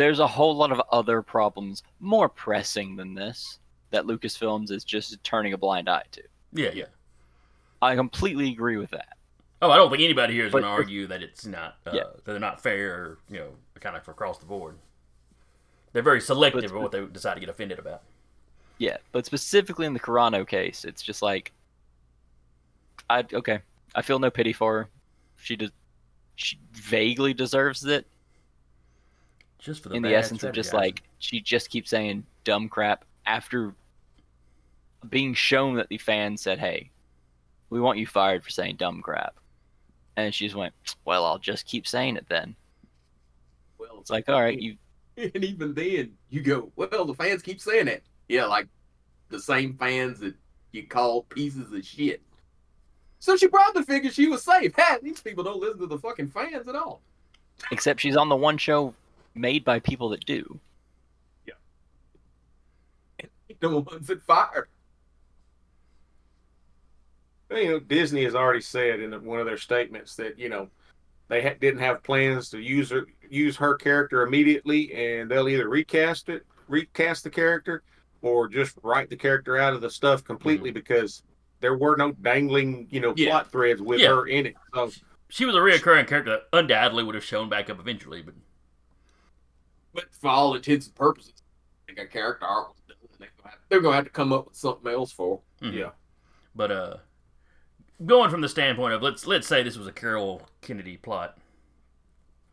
There's 0.00 0.18
a 0.18 0.26
whole 0.26 0.56
lot 0.56 0.72
of 0.72 0.80
other 0.90 1.20
problems 1.20 1.82
more 2.00 2.26
pressing 2.26 2.96
than 2.96 3.12
this 3.12 3.58
that 3.90 4.04
Lucasfilms 4.06 4.70
is 4.70 4.82
just 4.82 5.22
turning 5.22 5.52
a 5.52 5.58
blind 5.58 5.90
eye 5.90 6.04
to. 6.12 6.22
Yeah, 6.54 6.70
yeah. 6.72 6.86
I 7.82 7.94
completely 7.96 8.48
agree 8.48 8.78
with 8.78 8.88
that. 8.92 9.18
Oh, 9.60 9.70
I 9.70 9.76
don't 9.76 9.90
think 9.90 10.02
anybody 10.02 10.32
here 10.32 10.46
is 10.46 10.52
going 10.52 10.64
to 10.64 10.70
argue 10.70 11.06
that 11.08 11.22
it's 11.22 11.44
not, 11.44 11.76
uh, 11.86 11.90
Yeah. 11.92 12.04
that 12.14 12.24
they're 12.24 12.38
not 12.38 12.62
fair, 12.62 13.18
you 13.28 13.40
know, 13.40 13.50
kind 13.78 13.94
of 13.94 14.08
across 14.08 14.38
the 14.38 14.46
board. 14.46 14.78
They're 15.92 16.00
very 16.02 16.22
selective 16.22 16.62
But- 16.70 16.76
of 16.76 16.82
what 16.82 16.92
they 16.92 17.04
decide 17.04 17.34
to 17.34 17.40
get 17.40 17.50
offended 17.50 17.78
about. 17.78 18.00
Yeah, 18.78 18.96
but 19.12 19.26
specifically 19.26 19.84
in 19.84 19.92
the 19.92 20.00
Carano 20.00 20.48
case, 20.48 20.86
it's 20.86 21.02
just 21.02 21.20
like 21.20 21.52
I 23.10 23.26
okay. 23.34 23.60
I 23.94 24.00
feel 24.00 24.18
no 24.18 24.30
pity 24.30 24.54
for 24.54 24.78
her. 24.78 24.88
She 25.36 25.56
does 25.56 25.72
she 26.36 26.58
vaguely 26.72 27.34
deserves 27.34 27.84
it 27.84 28.06
Just 29.60 29.82
for 29.82 29.90
the 29.90 29.94
in 29.96 30.02
the 30.02 30.14
essence 30.14 30.42
of 30.42 30.52
just 30.52 30.70
strategizing. 30.70 30.74
like 30.74 31.02
she 31.18 31.40
just 31.40 31.70
keeps 31.70 31.90
saying 31.90 32.24
dumb 32.44 32.68
crap 32.68 33.04
after 33.26 33.74
being 35.08 35.34
shown 35.34 35.76
that 35.76 35.88
the 35.88 35.98
fans 35.98 36.40
said, 36.42 36.58
"Hey, 36.58 36.90
we 37.68 37.80
want 37.80 37.98
you 37.98 38.06
fired 38.06 38.42
for 38.42 38.50
saying 38.50 38.76
dumb 38.76 39.02
crap," 39.02 39.34
and 40.16 40.34
she 40.34 40.46
just 40.46 40.56
went, 40.56 40.74
"Well, 41.04 41.24
I'll 41.24 41.38
just 41.38 41.66
keep 41.66 41.86
saying 41.86 42.16
it 42.16 42.26
then." 42.28 42.56
Well, 43.78 43.98
It's 44.00 44.10
like, 44.10 44.28
all 44.28 44.40
right, 44.40 44.58
you 44.58 44.76
and 45.16 45.44
even 45.44 45.74
then, 45.74 46.12
you 46.30 46.40
go, 46.42 46.72
well, 46.76 47.04
the 47.04 47.14
fans 47.14 47.42
keep 47.42 47.60
saying 47.60 47.86
that. 47.86 48.02
Yeah, 48.28 48.46
like 48.46 48.68
the 49.28 49.40
same 49.40 49.76
fans 49.76 50.20
that 50.20 50.34
you 50.72 50.86
call 50.86 51.24
pieces 51.24 51.72
of 51.72 51.84
shit. 51.84 52.22
So 53.18 53.36
she 53.36 53.48
probably 53.48 53.82
figured 53.82 54.14
she 54.14 54.28
was 54.28 54.42
safe. 54.42 54.72
Ha, 54.76 54.98
these 55.02 55.20
people 55.20 55.44
don't 55.44 55.60
listen 55.60 55.80
to 55.80 55.86
the 55.86 55.98
fucking 55.98 56.28
fans 56.28 56.68
at 56.68 56.74
all. 56.74 57.02
except 57.70 58.00
she's 58.00 58.16
on 58.16 58.28
the 58.28 58.36
one 58.36 58.56
show 58.56 58.94
made 59.34 59.64
by 59.64 59.78
people 59.78 60.08
that 60.10 60.24
do. 60.24 60.60
Yeah. 61.46 61.54
The 63.60 63.68
ones 63.80 64.06
that 64.08 64.22
fired. 64.22 64.68
You 67.50 67.68
know, 67.68 67.80
Disney 67.80 68.24
has 68.24 68.34
already 68.34 68.60
said 68.60 69.00
in 69.00 69.12
one 69.24 69.40
of 69.40 69.46
their 69.46 69.58
statements 69.58 70.14
that 70.16 70.38
you 70.38 70.48
know 70.48 70.68
they 71.28 71.42
ha- 71.42 71.54
didn't 71.60 71.80
have 71.80 72.02
plans 72.02 72.48
to 72.50 72.60
use 72.60 72.90
her 72.90 73.06
use 73.28 73.56
her 73.56 73.74
character 73.74 74.22
immediately, 74.22 74.92
and 74.94 75.30
they'll 75.30 75.48
either 75.48 75.68
recast 75.68 76.28
it, 76.28 76.44
recast 76.68 77.24
the 77.24 77.30
character, 77.30 77.82
or 78.22 78.48
just 78.48 78.76
write 78.82 79.10
the 79.10 79.16
character 79.16 79.56
out 79.56 79.72
of 79.72 79.80
the 79.80 79.90
stuff 79.90 80.22
completely 80.22 80.70
mm-hmm. 80.70 80.74
because 80.74 81.22
there 81.60 81.76
were 81.76 81.96
no 81.96 82.12
dangling, 82.12 82.86
you 82.90 83.00
know, 83.00 83.14
Yeah. 83.16 83.30
plot 83.30 83.52
threads 83.52 83.82
with 83.82 84.00
Yeah. 84.00 84.08
her 84.08 84.26
in 84.26 84.46
it. 84.46 84.54
So 84.74 84.90
she 85.28 85.44
was 85.44 85.54
a 85.54 85.58
reoccurring 85.58 86.06
character 86.06 86.30
that 86.30 86.48
undoubtedly 86.52 87.04
would 87.04 87.14
have 87.14 87.24
shown 87.24 87.48
back 87.48 87.70
up 87.70 87.78
eventually, 87.78 88.22
but 88.22 88.34
But 89.92 90.04
for 90.14 90.28
all 90.28 90.54
intents 90.54 90.86
and 90.86 90.94
purposes, 90.94 91.34
I 91.88 91.92
think 91.94 91.98
a 92.08 92.10
character 92.10 92.46
arc 92.46 92.68
was 92.68 92.76
done. 92.88 92.96
and 93.02 93.20
They 93.20 93.50
they're 93.68 93.80
gonna 93.80 93.96
have 93.96 94.04
to 94.04 94.10
come 94.10 94.32
up 94.32 94.46
with 94.46 94.56
something 94.56 94.90
else 94.92 95.12
for. 95.12 95.40
Mhm. 95.62 95.72
Yeah. 95.74 95.90
But 96.54 96.70
uh, 96.70 96.96
going 98.06 98.30
from 98.30 98.40
the 98.40 98.48
standpoint 98.48 98.94
of 98.94 99.02
let's 99.02 99.26
let's 99.26 99.46
say 99.46 99.62
this 99.62 99.76
was 99.76 99.86
a 99.86 99.92
Carol 99.92 100.42
Kennedy 100.60 100.96
plot, 100.96 101.38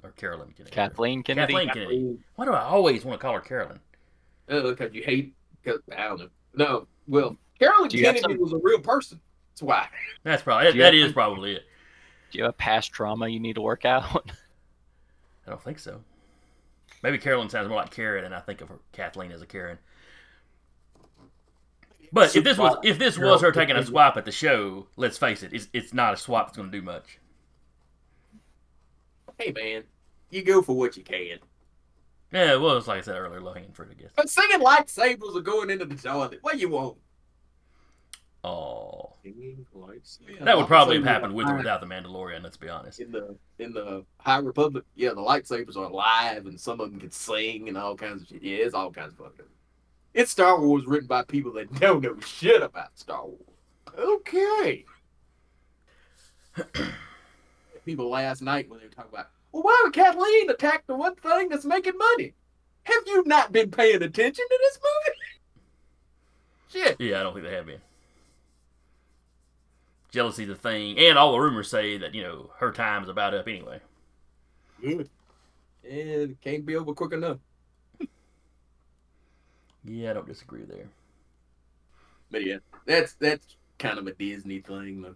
or 0.03 0.11
Carolyn 0.11 0.51
Kennedy, 0.55 0.73
Kathleen 0.73 1.23
Kennedy. 1.23 1.53
Kathleen 1.53 1.69
Kennedy. 1.69 2.17
Why 2.35 2.45
do 2.45 2.51
I 2.53 2.61
always 2.63 3.05
want 3.05 3.19
to 3.19 3.21
call 3.21 3.33
her 3.33 3.39
Carolyn? 3.41 3.79
Uh, 4.49 4.61
because 4.61 4.93
you 4.93 5.03
hate. 5.03 5.33
Cause 5.65 5.79
I 5.95 6.03
don't 6.07 6.19
know. 6.19 6.29
No, 6.53 6.87
well, 7.07 7.37
Carolyn 7.59 7.89
Do 7.89 7.97
you 7.97 8.05
have 8.05 8.15
Kennedy 8.15 8.33
some- 8.35 8.41
was 8.41 8.53
a 8.53 8.57
real 8.57 8.79
person. 8.79 9.19
That's 9.51 9.61
why. 9.63 9.87
That's 10.23 10.41
probably 10.43 10.71
Do 10.71 10.77
that 10.79 10.93
have- 10.93 11.07
is 11.07 11.13
probably 11.13 11.53
it. 11.55 11.63
Do 12.31 12.37
you 12.39 12.43
have 12.45 12.57
past 12.57 12.91
trauma 12.91 13.27
you 13.27 13.39
need 13.39 13.55
to 13.55 13.61
work 13.61 13.85
out? 13.85 14.31
I 15.45 15.49
don't 15.51 15.61
think 15.61 15.79
so. 15.79 16.01
Maybe 17.03 17.17
Carolyn 17.17 17.49
sounds 17.49 17.67
more 17.69 17.77
like 17.77 17.91
Karen, 17.91 18.25
and 18.25 18.33
I 18.33 18.39
think 18.39 18.61
of 18.61 18.69
her 18.69 18.79
Kathleen 18.91 19.31
as 19.31 19.41
a 19.41 19.45
Karen. 19.45 19.77
But 22.11 22.35
if 22.35 22.43
this 22.43 22.57
was 22.57 22.77
if 22.83 22.97
this 22.97 23.17
was 23.17 23.41
her 23.41 23.51
taking 23.51 23.75
a 23.75 23.85
swipe 23.85 24.17
at 24.17 24.25
the 24.25 24.31
show, 24.31 24.87
let's 24.95 25.17
face 25.17 25.43
it, 25.43 25.53
it's, 25.53 25.67
it's 25.73 25.93
not 25.93 26.13
a 26.13 26.17
swap 26.17 26.47
that's 26.47 26.57
going 26.57 26.71
to 26.71 26.77
do 26.77 26.83
much. 26.83 27.19
Hey 29.37 29.51
man, 29.51 29.83
you 30.29 30.43
go 30.43 30.61
for 30.61 30.75
what 30.75 30.97
you 30.97 31.03
can. 31.03 31.39
Yeah, 32.31 32.55
well, 32.55 32.77
it's 32.77 32.87
like 32.87 32.99
I 32.99 33.01
said 33.01 33.15
earlier, 33.15 33.39
low 33.39 33.53
hanging 33.53 33.71
fruit, 33.71 33.89
I 33.91 34.01
guess. 34.01 34.11
But 34.15 34.29
singing 34.29 34.59
lightsabers 34.59 35.35
are 35.35 35.41
going 35.41 35.69
into 35.69 35.85
the 35.85 35.95
toilet. 35.95 36.39
What 36.41 36.59
you 36.59 36.69
want? 36.69 36.97
Oh, 38.43 39.13
that 40.41 40.57
would 40.57 40.67
probably 40.67 40.95
have 40.97 41.05
happened 41.05 41.33
with 41.33 41.47
or 41.47 41.55
without 41.55 41.81
the 41.81 41.87
Mandalorian. 41.87 42.43
Let's 42.43 42.55
be 42.55 42.69
honest. 42.69 42.99
In 42.99 43.11
the 43.11 43.35
in 43.59 43.73
the 43.73 44.05
High 44.19 44.37
Republic, 44.37 44.85
yeah, 44.95 45.09
the 45.09 45.15
lightsabers 45.15 45.75
are 45.75 45.89
live, 45.89 46.45
and 46.45 46.59
some 46.59 46.79
of 46.79 46.91
them 46.91 46.99
can 46.99 47.11
sing 47.11 47.67
and 47.67 47.77
all 47.77 47.95
kinds 47.95 48.21
of 48.21 48.27
shit. 48.29 48.43
Yeah, 48.43 48.57
it's 48.57 48.73
all 48.73 48.91
kinds 48.91 49.13
of 49.13 49.17
fucking. 49.17 49.45
It's 50.13 50.31
Star 50.31 50.59
Wars 50.59 50.85
written 50.85 51.07
by 51.07 51.23
people 51.23 51.51
that 51.53 51.73
don't 51.79 52.03
know 52.03 52.19
shit 52.19 52.61
about 52.61 52.97
Star 52.97 53.25
Wars. 53.25 53.41
Okay. 53.97 54.85
people 57.85 58.09
last 58.09 58.41
night 58.41 58.69
when 58.69 58.79
they 58.79 58.85
were 58.85 58.91
talking 58.91 59.11
about, 59.13 59.29
well, 59.51 59.63
why 59.63 59.81
would 59.83 59.93
Kathleen 59.93 60.49
attack 60.49 60.85
the 60.87 60.95
one 60.95 61.15
thing 61.15 61.49
that's 61.49 61.65
making 61.65 61.97
money? 61.97 62.33
Have 62.83 63.03
you 63.05 63.23
not 63.25 63.51
been 63.51 63.71
paying 63.71 64.01
attention 64.01 64.45
to 64.49 64.59
this 64.61 64.79
movie? 64.83 65.17
Shit. 66.85 66.95
Yeah, 66.99 67.19
I 67.19 67.23
don't 67.23 67.33
think 67.33 67.45
they 67.45 67.53
have 67.53 67.65
been. 67.65 67.81
Jealousy's 70.17 70.49
a 70.49 70.55
thing, 70.55 70.97
and 70.97 71.15
all 71.15 71.33
the 71.33 71.39
rumors 71.39 71.69
say 71.69 71.99
that 71.99 72.15
you 72.15 72.23
know 72.23 72.49
her 72.57 72.71
time's 72.71 73.07
about 73.07 73.35
up 73.35 73.47
anyway. 73.47 73.79
Good. 74.81 75.07
And 75.87 76.41
can't 76.41 76.65
be 76.65 76.75
over 76.75 76.91
quick 76.95 77.13
enough. 77.13 77.37
Yeah, 79.85 80.09
I 80.09 80.13
don't 80.13 80.27
disagree 80.27 80.63
there. 80.63 80.89
But 82.31 82.43
yeah, 82.43 82.57
that's 82.87 83.13
that's 83.13 83.57
kind 83.77 83.99
of 83.99 84.07
a 84.07 84.13
Disney 84.13 84.59
thing. 84.59 85.03
Though. 85.03 85.15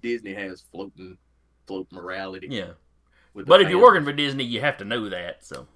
Disney 0.00 0.34
has 0.34 0.62
floating, 0.70 1.18
float 1.66 1.88
morality. 1.90 2.46
Yeah, 2.48 2.74
but 3.34 3.62
if 3.62 3.68
you're 3.68 3.82
working 3.82 4.04
for 4.04 4.12
Disney, 4.12 4.44
you 4.44 4.60
have 4.60 4.78
to 4.78 4.84
know 4.84 5.08
that. 5.08 5.44
So, 5.44 5.66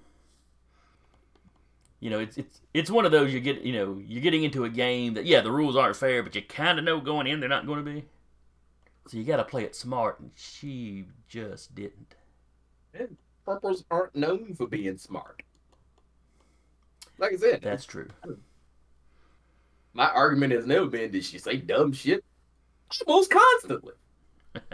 you 2.01 2.09
know, 2.09 2.19
it's 2.19 2.35
it's 2.35 2.59
it's 2.73 2.89
one 2.89 3.05
of 3.05 3.11
those 3.11 3.31
you 3.31 3.39
get. 3.39 3.61
You 3.61 3.73
know, 3.73 4.01
you're 4.05 4.23
getting 4.23 4.43
into 4.43 4.65
a 4.65 4.69
game 4.69 5.13
that 5.13 5.25
yeah, 5.25 5.39
the 5.41 5.51
rules 5.51 5.77
aren't 5.77 5.95
fair, 5.95 6.23
but 6.23 6.35
you 6.35 6.41
kind 6.41 6.79
of 6.79 6.83
know 6.83 6.99
going 6.99 7.27
in 7.27 7.39
they're 7.39 7.47
not 7.47 7.67
going 7.67 7.85
to 7.85 7.89
be. 7.89 8.05
So 9.07 9.17
you 9.17 9.23
got 9.23 9.37
to 9.37 9.43
play 9.43 9.63
it 9.63 9.75
smart, 9.75 10.19
and 10.19 10.31
she 10.35 11.05
just 11.27 11.75
didn't. 11.75 12.15
And 12.93 13.17
Purples 13.45 13.83
aren't 13.91 14.15
known 14.15 14.55
for 14.55 14.67
being 14.67 14.97
smart. 14.97 15.43
Like 17.19 17.33
I 17.33 17.37
said, 17.37 17.61
That's 17.61 17.85
true. 17.85 18.07
my 19.93 20.09
argument 20.09 20.53
has 20.53 20.65
never 20.65 20.87
been 20.87 21.11
did 21.11 21.23
she 21.23 21.37
say 21.37 21.57
dumb 21.57 21.93
shit? 21.93 22.23
Almost 23.05 23.31
constantly. 23.31 23.93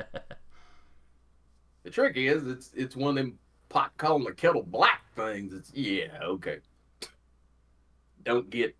the 1.84 1.90
trick 1.92 2.16
is 2.16 2.48
it's 2.48 2.72
it's 2.74 2.96
one 2.96 3.18
of 3.18 3.24
them 3.26 3.38
pot 3.68 3.92
calling 3.98 4.24
the 4.24 4.32
kettle 4.32 4.64
black 4.64 5.02
things. 5.16 5.54
It's 5.54 5.74
yeah, 5.74 6.20
okay. 6.24 6.60
Don't 8.28 8.50
get 8.50 8.76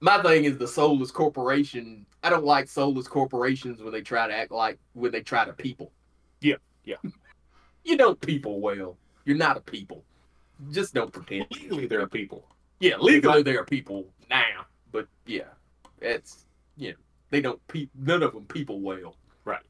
my 0.00 0.20
thing 0.22 0.44
is 0.44 0.58
the 0.58 0.66
soulless 0.66 1.12
corporation. 1.12 2.04
I 2.24 2.30
don't 2.30 2.44
like 2.44 2.68
soulless 2.68 3.06
corporations 3.06 3.80
when 3.80 3.92
they 3.92 4.00
try 4.00 4.26
to 4.26 4.34
act 4.34 4.50
like 4.50 4.78
when 4.94 5.12
they 5.12 5.22
try 5.22 5.44
to 5.44 5.52
people. 5.52 5.92
Yeah, 6.40 6.56
yeah. 6.84 6.96
You 7.82 7.96
don't 7.96 8.20
people 8.20 8.60
well. 8.60 8.98
You're 9.24 9.38
not 9.38 9.56
a 9.56 9.60
people. 9.60 10.04
Just 10.70 10.92
don't 10.92 11.10
pretend. 11.10 11.46
Legally, 11.50 11.86
there 11.86 12.02
are 12.02 12.06
people. 12.06 12.46
Yeah, 12.78 12.98
legally 12.98 13.42
they 13.42 13.56
are 13.56 13.64
people 13.64 14.06
now, 14.28 14.66
but 14.92 15.08
yeah, 15.24 15.48
it's 16.02 16.44
you 16.76 16.90
know 16.90 16.98
they 17.30 17.40
don't 17.40 17.66
pe- 17.68 17.88
none 17.98 18.22
of 18.22 18.34
them 18.34 18.44
people 18.44 18.80
well. 18.80 19.16
Right. 19.46 19.62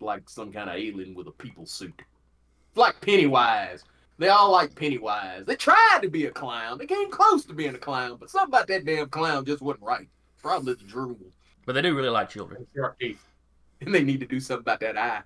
Like 0.00 0.28
some 0.28 0.52
kind 0.52 0.68
of 0.68 0.76
alien 0.76 1.14
with 1.14 1.26
a 1.26 1.32
people 1.32 1.64
suit. 1.64 2.02
Like 2.74 3.00
Pennywise. 3.00 3.82
They 4.18 4.28
all 4.28 4.50
like 4.50 4.74
Pennywise. 4.74 5.44
They 5.46 5.54
tried 5.54 6.00
to 6.02 6.08
be 6.10 6.26
a 6.26 6.30
clown. 6.30 6.78
They 6.78 6.86
came 6.86 7.10
close 7.10 7.44
to 7.46 7.54
being 7.54 7.76
a 7.76 7.78
clown, 7.78 8.16
but 8.18 8.30
something 8.30 8.48
about 8.48 8.66
that 8.66 8.84
damn 8.84 9.08
clown 9.08 9.44
just 9.44 9.62
wasn't 9.62 9.84
right. 9.84 10.08
Probably 10.42 10.74
the 10.74 10.84
drool. 10.84 11.16
But 11.64 11.74
they 11.74 11.82
do 11.82 11.94
really 11.94 12.08
like 12.08 12.28
children. 12.28 12.66
Sharp 12.74 12.98
teeth. 12.98 13.24
And 13.80 13.94
they 13.94 14.02
need 14.02 14.20
to 14.20 14.26
do 14.26 14.40
something 14.40 14.62
about 14.62 14.80
that 14.80 14.98
eye. 14.98 15.22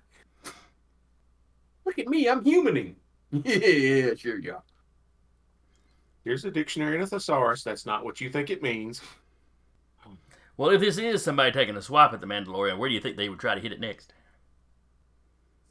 Look 1.85 1.97
at 1.97 2.07
me, 2.07 2.29
I'm 2.29 2.43
humaning. 2.43 2.95
Yeah, 3.43 4.13
sure, 4.13 4.37
yeah. 4.37 4.59
Here's 6.23 6.45
a 6.45 6.51
dictionary 6.51 6.93
and 6.95 7.03
a 7.03 7.07
thesaurus. 7.07 7.63
That's 7.63 7.85
not 7.85 8.05
what 8.05 8.21
you 8.21 8.29
think 8.29 8.51
it 8.51 8.61
means. 8.61 9.01
Well, 10.55 10.69
if 10.69 10.81
this 10.81 10.99
is 10.99 11.23
somebody 11.23 11.51
taking 11.51 11.75
a 11.75 11.81
swipe 11.81 12.13
at 12.13 12.21
the 12.21 12.27
Mandalorian, 12.27 12.77
where 12.77 12.87
do 12.87 12.93
you 12.93 13.01
think 13.01 13.17
they 13.17 13.29
would 13.29 13.39
try 13.39 13.55
to 13.55 13.59
hit 13.59 13.71
it 13.71 13.79
next? 13.79 14.13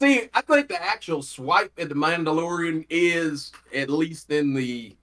See, 0.01 0.29
I 0.33 0.41
think 0.41 0.67
the 0.67 0.81
actual 0.83 1.21
swipe 1.21 1.71
at 1.77 1.89
the 1.89 1.95
Mandalorian 1.95 2.85
is 2.89 3.51
at 3.73 3.89
least 3.89 4.31
in 4.31 4.53
the 4.53 4.95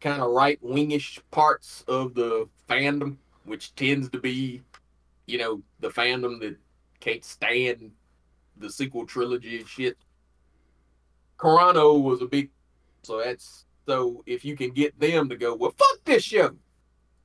kind 0.00 0.20
of 0.20 0.30
right 0.30 0.62
wingish 0.62 1.18
parts 1.30 1.84
of 1.88 2.14
the 2.14 2.48
fandom, 2.68 3.16
which 3.44 3.74
tends 3.74 4.10
to 4.10 4.20
be, 4.20 4.62
you 5.26 5.38
know, 5.38 5.62
the 5.80 5.88
fandom 5.88 6.40
that 6.40 6.56
can't 7.00 7.24
stand 7.24 7.90
the 8.58 8.70
sequel 8.70 9.06
trilogy 9.06 9.58
and 9.58 9.68
shit. 9.68 9.96
Carano 11.38 12.02
was 12.02 12.20
a 12.20 12.26
big, 12.26 12.50
so 13.02 13.22
that's 13.24 13.64
so 13.86 14.22
if 14.26 14.44
you 14.44 14.54
can 14.54 14.70
get 14.70 14.98
them 15.00 15.28
to 15.30 15.36
go, 15.36 15.54
well, 15.54 15.72
fuck 15.78 16.04
this 16.04 16.22
show, 16.22 16.54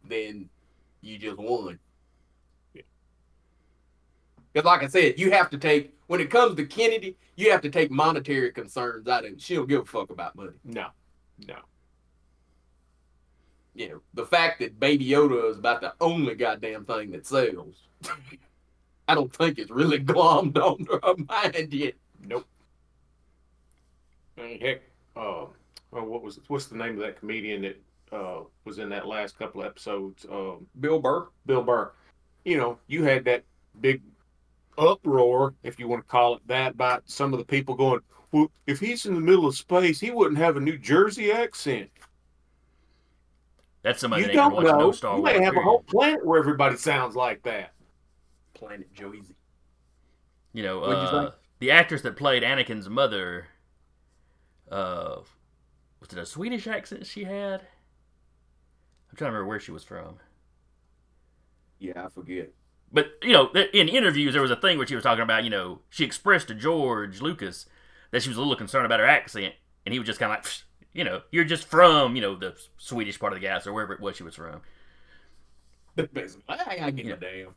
then 0.08 0.50
you 1.02 1.18
just 1.18 1.38
won. 1.38 1.78
Because, 4.54 4.66
like 4.66 4.84
I 4.84 4.88
said, 4.88 5.20
you 5.20 5.32
have 5.32 5.50
to 5.50 5.58
take 5.58 5.94
when 6.08 6.22
it 6.22 6.30
comes 6.30 6.56
to 6.56 6.66
Kennedy, 6.66 7.18
you 7.36 7.52
have 7.52 7.62
to 7.62 7.70
take 7.70 7.92
monetary 7.92 8.52
concerns 8.52 9.08
out 9.08 9.26
of 9.26 9.34
it. 9.34 9.42
She 9.42 9.56
don't 9.56 9.68
give 9.68 9.82
a 9.82 9.86
fuck 9.86 10.10
about 10.10 10.36
money. 10.36 10.52
No, 10.64 10.88
no. 11.48 11.58
You 13.76 13.90
know, 13.90 14.02
the 14.14 14.26
fact 14.26 14.60
that 14.60 14.80
Baby 14.80 15.08
Yoda 15.08 15.50
is 15.50 15.58
about 15.58 15.82
the 15.82 15.94
only 16.00 16.36
goddamn 16.36 16.86
thing 16.86 17.12
that 17.12 17.26
sells, 17.26 17.88
I 19.08 19.16
don't 19.16 19.34
think 19.34 19.58
it's 19.58 19.72
really 19.72 20.00
glommed 20.00 20.58
on 20.58 20.86
her 20.86 21.16
mind 21.28 21.74
yet. 21.74 21.96
Nope. 22.22 22.46
And 24.38 24.62
heck, 24.62 24.82
uh, 25.16 25.46
well, 25.92 26.06
what 26.06 26.24
was 26.24 26.40
what's 26.48 26.68
the 26.68 26.78
name 26.78 26.96
of 26.96 27.00
that 27.00 27.20
comedian 27.20 27.64
that 27.64 27.82
uh, 28.12 28.42
was 28.66 28.80
in 28.80 28.90
that 28.90 29.08
last 29.08 29.38
couple 29.38 29.62
of 29.62 29.68
episodes? 29.68 30.26
Um, 30.32 30.68
Bill 30.80 31.00
Burr. 31.00 31.28
Bill 31.46 31.64
Burr. 31.64 31.92
You 32.46 32.58
know, 32.58 32.78
you 32.88 33.04
had 33.04 33.26
that 33.26 33.44
big 33.82 34.02
uproar, 34.78 35.54
if 35.64 35.80
you 35.80 35.88
want 35.88 36.04
to 36.04 36.08
call 36.10 36.36
it 36.36 36.48
that, 36.48 36.78
by 36.78 37.00
some 37.06 37.34
of 37.34 37.40
the 37.40 37.46
people 37.46 37.76
going, 37.76 38.02
"Well, 38.32 38.52
if 38.68 38.80
he's 38.80 39.06
in 39.06 39.14
the 39.16 39.22
middle 39.22 39.46
of 39.48 39.56
space, 39.56 40.00
he 40.00 40.12
wouldn't 40.12 40.38
have 40.38 40.58
a 40.58 40.60
New 40.60 40.78
Jersey 40.78 41.32
accent." 41.32 41.90
That's 43.82 44.00
somebody 44.00 44.22
you 44.24 44.28
that 44.28 44.34
don't 44.34 44.54
watching 44.54 44.72
know. 44.72 44.78
no 44.78 44.92
Star 44.92 45.18
you 45.18 45.22
Wars. 45.22 45.34
may 45.34 45.44
have 45.44 45.58
a 45.58 45.60
period. 45.60 45.64
whole 45.64 45.84
planet 45.84 46.26
where 46.26 46.40
everybody 46.40 46.78
sounds 46.78 47.16
like 47.16 47.44
that. 47.44 47.74
Planet 48.54 48.94
Joyzy. 48.94 49.36
You 50.54 50.64
know, 50.64 50.80
What'd 50.80 50.98
you 51.00 51.10
uh, 51.10 51.32
the 51.60 51.72
actress 51.72 52.02
that 52.04 52.16
played 52.16 52.44
Anakin's 52.44 52.90
mother, 52.90 53.48
uh, 54.72 55.18
was 56.00 56.12
it 56.12 56.18
a 56.18 56.26
Swedish 56.26 56.68
accent 56.68 57.06
she 57.06 57.24
had? 57.24 57.62
I'm 59.10 59.18
trying 59.18 59.32
to 59.32 59.34
remember 59.34 59.48
where 59.48 59.60
she 59.60 59.72
was 59.72 59.84
from. 59.84 60.18
Yeah, 61.80 62.06
I 62.06 62.10
forget. 62.10 62.52
But 62.94 63.14
you 63.24 63.34
know, 63.34 63.52
in 63.74 63.90
interviews, 63.90 64.34
there 64.34 64.42
was 64.42 64.52
a 64.52 64.56
thing 64.56 64.78
where 64.78 64.86
she 64.86 64.96
was 64.96 65.04
talking 65.04 65.24
about, 65.24 65.44
you 65.44 65.50
know, 65.50 65.80
she 65.90 66.06
expressed 66.06 66.48
to 66.50 66.54
George 66.54 67.22
Lucas 67.22 67.66
that 68.12 68.22
she 68.22 68.30
was 68.30 68.38
a 68.38 68.42
little 68.42 68.56
concerned 68.56 68.86
about 68.86 69.00
her 69.00 69.08
accent, 69.08 69.56
and 69.86 69.94
he 69.94 70.00
was 70.00 70.06
just 70.06 70.20
kind 70.20 70.32
of 70.32 70.38
like, 70.38 70.54
you 70.94 71.04
know, 71.04 71.24
you're 71.32 71.44
just 71.44 71.66
from, 71.66 72.16
you 72.16 72.22
know, 72.22 72.36
the 72.36 72.56
Swedish 72.78 73.20
part 73.20 73.34
of 73.34 73.38
the 73.38 73.42
gas 73.42 73.66
or 73.66 73.74
wherever 73.74 73.94
it 73.94 74.00
was 74.00 74.16
she 74.16 74.24
was 74.24 74.36
from. 74.36 74.62
I, 75.98 76.78
I 76.82 76.92
give 76.92 77.08
a 77.08 77.16
damn. 77.18 77.56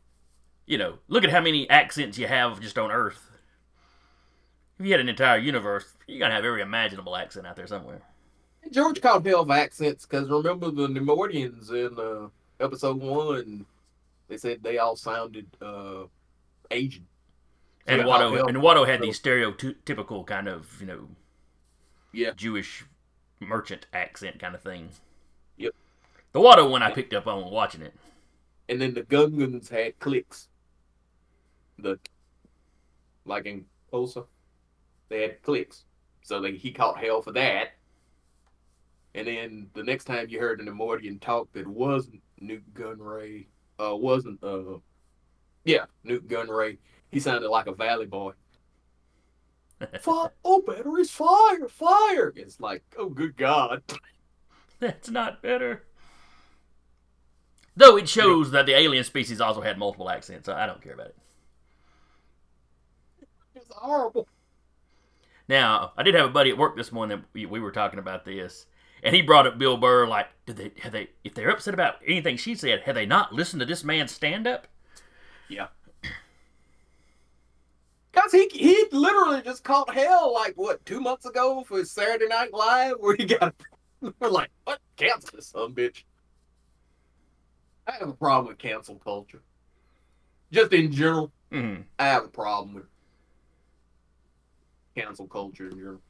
You 0.65 0.79
know, 0.79 0.97
look 1.07 1.23
at 1.23 1.29
how 1.29 1.41
many 1.41 1.69
accents 1.69 2.17
you 2.17 2.27
have 2.27 2.59
just 2.59 2.77
on 2.77 2.91
Earth. 2.91 3.31
If 4.79 4.85
you 4.85 4.91
had 4.91 4.99
an 4.99 5.09
entire 5.09 5.37
universe, 5.37 5.85
you're 6.07 6.19
gonna 6.19 6.33
have 6.33 6.45
every 6.45 6.61
imaginable 6.61 7.15
accent 7.15 7.45
out 7.47 7.55
there 7.55 7.67
somewhere. 7.67 8.01
George 8.71 9.01
called 9.01 9.25
hell 9.25 9.45
for 9.45 9.53
accents 9.53 10.05
because 10.05 10.29
remember 10.29 10.71
the 10.71 10.87
Neimoidians 10.87 11.71
in 11.71 11.97
uh, 11.97 12.27
episode 12.63 12.99
one? 12.99 13.65
They 14.27 14.37
said 14.37 14.61
they 14.63 14.77
all 14.77 14.95
sounded 14.95 15.47
uh, 15.61 16.05
Asian. 16.71 17.07
So 17.87 17.93
And 17.93 18.01
Watto 18.03 18.47
and 18.47 18.57
Watto 18.57 18.85
had 18.87 19.01
these 19.01 19.19
stereotypical 19.19 20.25
kind 20.25 20.47
of 20.49 20.79
you 20.81 20.87
know, 20.87 21.07
Yeah. 22.11 22.31
Jewish 22.35 22.85
merchant 23.39 23.85
accent 23.93 24.39
kind 24.39 24.55
of 24.55 24.61
thing. 24.61 24.89
Yep. 25.57 25.73
The 26.33 26.39
Watto 26.39 26.69
one 26.69 26.83
I 26.83 26.91
picked 26.91 27.13
up 27.13 27.27
on 27.27 27.49
watching 27.51 27.81
it. 27.81 27.93
and 28.69 28.81
then 28.81 28.93
the 28.93 29.03
Gungans 29.03 29.69
had 29.69 29.97
clicks. 29.99 30.49
The 31.79 31.99
like 33.25 33.45
in 33.45 33.65
Tulsa, 33.91 34.23
they 35.09 35.21
had 35.21 35.41
clicks, 35.43 35.83
so 36.23 36.41
they, 36.41 36.53
he 36.53 36.71
caught 36.71 36.97
hell 36.97 37.21
for 37.21 37.31
that. 37.33 37.73
And 39.15 39.27
then 39.27 39.69
the 39.73 39.83
next 39.83 40.05
time 40.05 40.27
you 40.29 40.39
heard 40.39 40.59
an 40.59 40.67
Immortian 40.67 41.19
talk 41.21 41.51
that 41.53 41.67
wasn't 41.67 42.21
Nute 42.39 42.73
Gunray, 42.73 43.45
uh, 43.79 43.95
wasn't 43.95 44.43
uh, 44.43 44.79
yeah, 45.65 45.85
Nute 46.03 46.27
Gunray, 46.27 46.77
he 47.11 47.19
sounded 47.19 47.49
like 47.49 47.67
a 47.67 47.73
Valley 47.73 48.05
boy. 48.05 48.33
Fire! 50.01 50.31
Oh, 50.43 50.61
batteries! 50.61 51.11
Fire! 51.11 51.67
Fire! 51.67 52.33
It's 52.35 52.59
like, 52.59 52.83
oh, 52.97 53.09
good 53.09 53.37
God! 53.37 53.83
That's 54.79 55.09
not 55.09 55.41
better. 55.41 55.83
Though 57.75 57.97
it 57.97 58.09
shows 58.09 58.51
that 58.51 58.65
the 58.65 58.75
alien 58.75 59.03
species 59.03 59.39
also 59.39 59.61
had 59.61 59.77
multiple 59.77 60.09
accents, 60.09 60.47
so 60.47 60.53
I 60.53 60.65
don't 60.65 60.81
care 60.81 60.93
about 60.93 61.07
it. 61.07 61.17
It's 63.55 63.67
horrible. 63.69 64.27
Now, 65.47 65.91
I 65.95 66.03
did 66.03 66.15
have 66.15 66.25
a 66.25 66.33
buddy 66.33 66.49
at 66.49 66.57
work 66.57 66.75
this 66.75 66.91
morning 66.91 67.19
that 67.19 67.25
we, 67.33 67.45
we 67.45 67.59
were 67.59 67.71
talking 67.71 67.99
about 67.99 68.25
this, 68.25 68.65
and 69.03 69.15
he 69.15 69.21
brought 69.21 69.47
up 69.47 69.57
Bill 69.57 69.77
Burr. 69.77 70.07
Like, 70.07 70.27
did 70.45 70.57
they 70.57 70.71
have 70.81 70.91
they 70.91 71.09
if 71.23 71.33
they're 71.33 71.49
upset 71.49 71.73
about 71.73 71.95
anything 72.05 72.37
she 72.37 72.55
said, 72.55 72.81
had 72.81 72.95
they 72.95 73.05
not 73.05 73.33
listened 73.33 73.59
to 73.61 73.65
this 73.65 73.83
man's 73.83 74.11
stand 74.11 74.47
up? 74.47 74.67
Yeah. 75.47 75.67
Cause 78.13 78.31
he 78.31 78.49
he 78.51 78.85
literally 78.91 79.41
just 79.43 79.63
caught 79.63 79.93
hell 79.93 80.33
like 80.33 80.53
what 80.55 80.83
two 80.85 80.99
months 80.99 81.25
ago 81.25 81.63
for 81.67 81.85
Saturday 81.85 82.27
Night 82.27 82.53
Live 82.53 82.95
where 82.99 83.15
he 83.15 83.25
got 83.25 83.53
we're 84.19 84.29
like 84.29 84.49
what 84.63 84.79
cancel 84.95 85.29
this 85.35 85.49
son 85.49 85.73
bitch. 85.73 86.03
I 87.87 87.93
have 87.93 88.09
a 88.09 88.13
problem 88.13 88.47
with 88.47 88.57
cancel 88.57 88.95
culture. 88.95 89.43
Just 90.51 90.73
in 90.73 90.91
general, 90.91 91.31
hmm 91.51 91.81
I 91.99 92.05
have 92.07 92.25
a 92.25 92.29
problem 92.29 92.75
with 92.75 92.85
cancel 94.95 95.27
culture 95.27 95.67
in 95.69 95.77
general. 95.77 96.01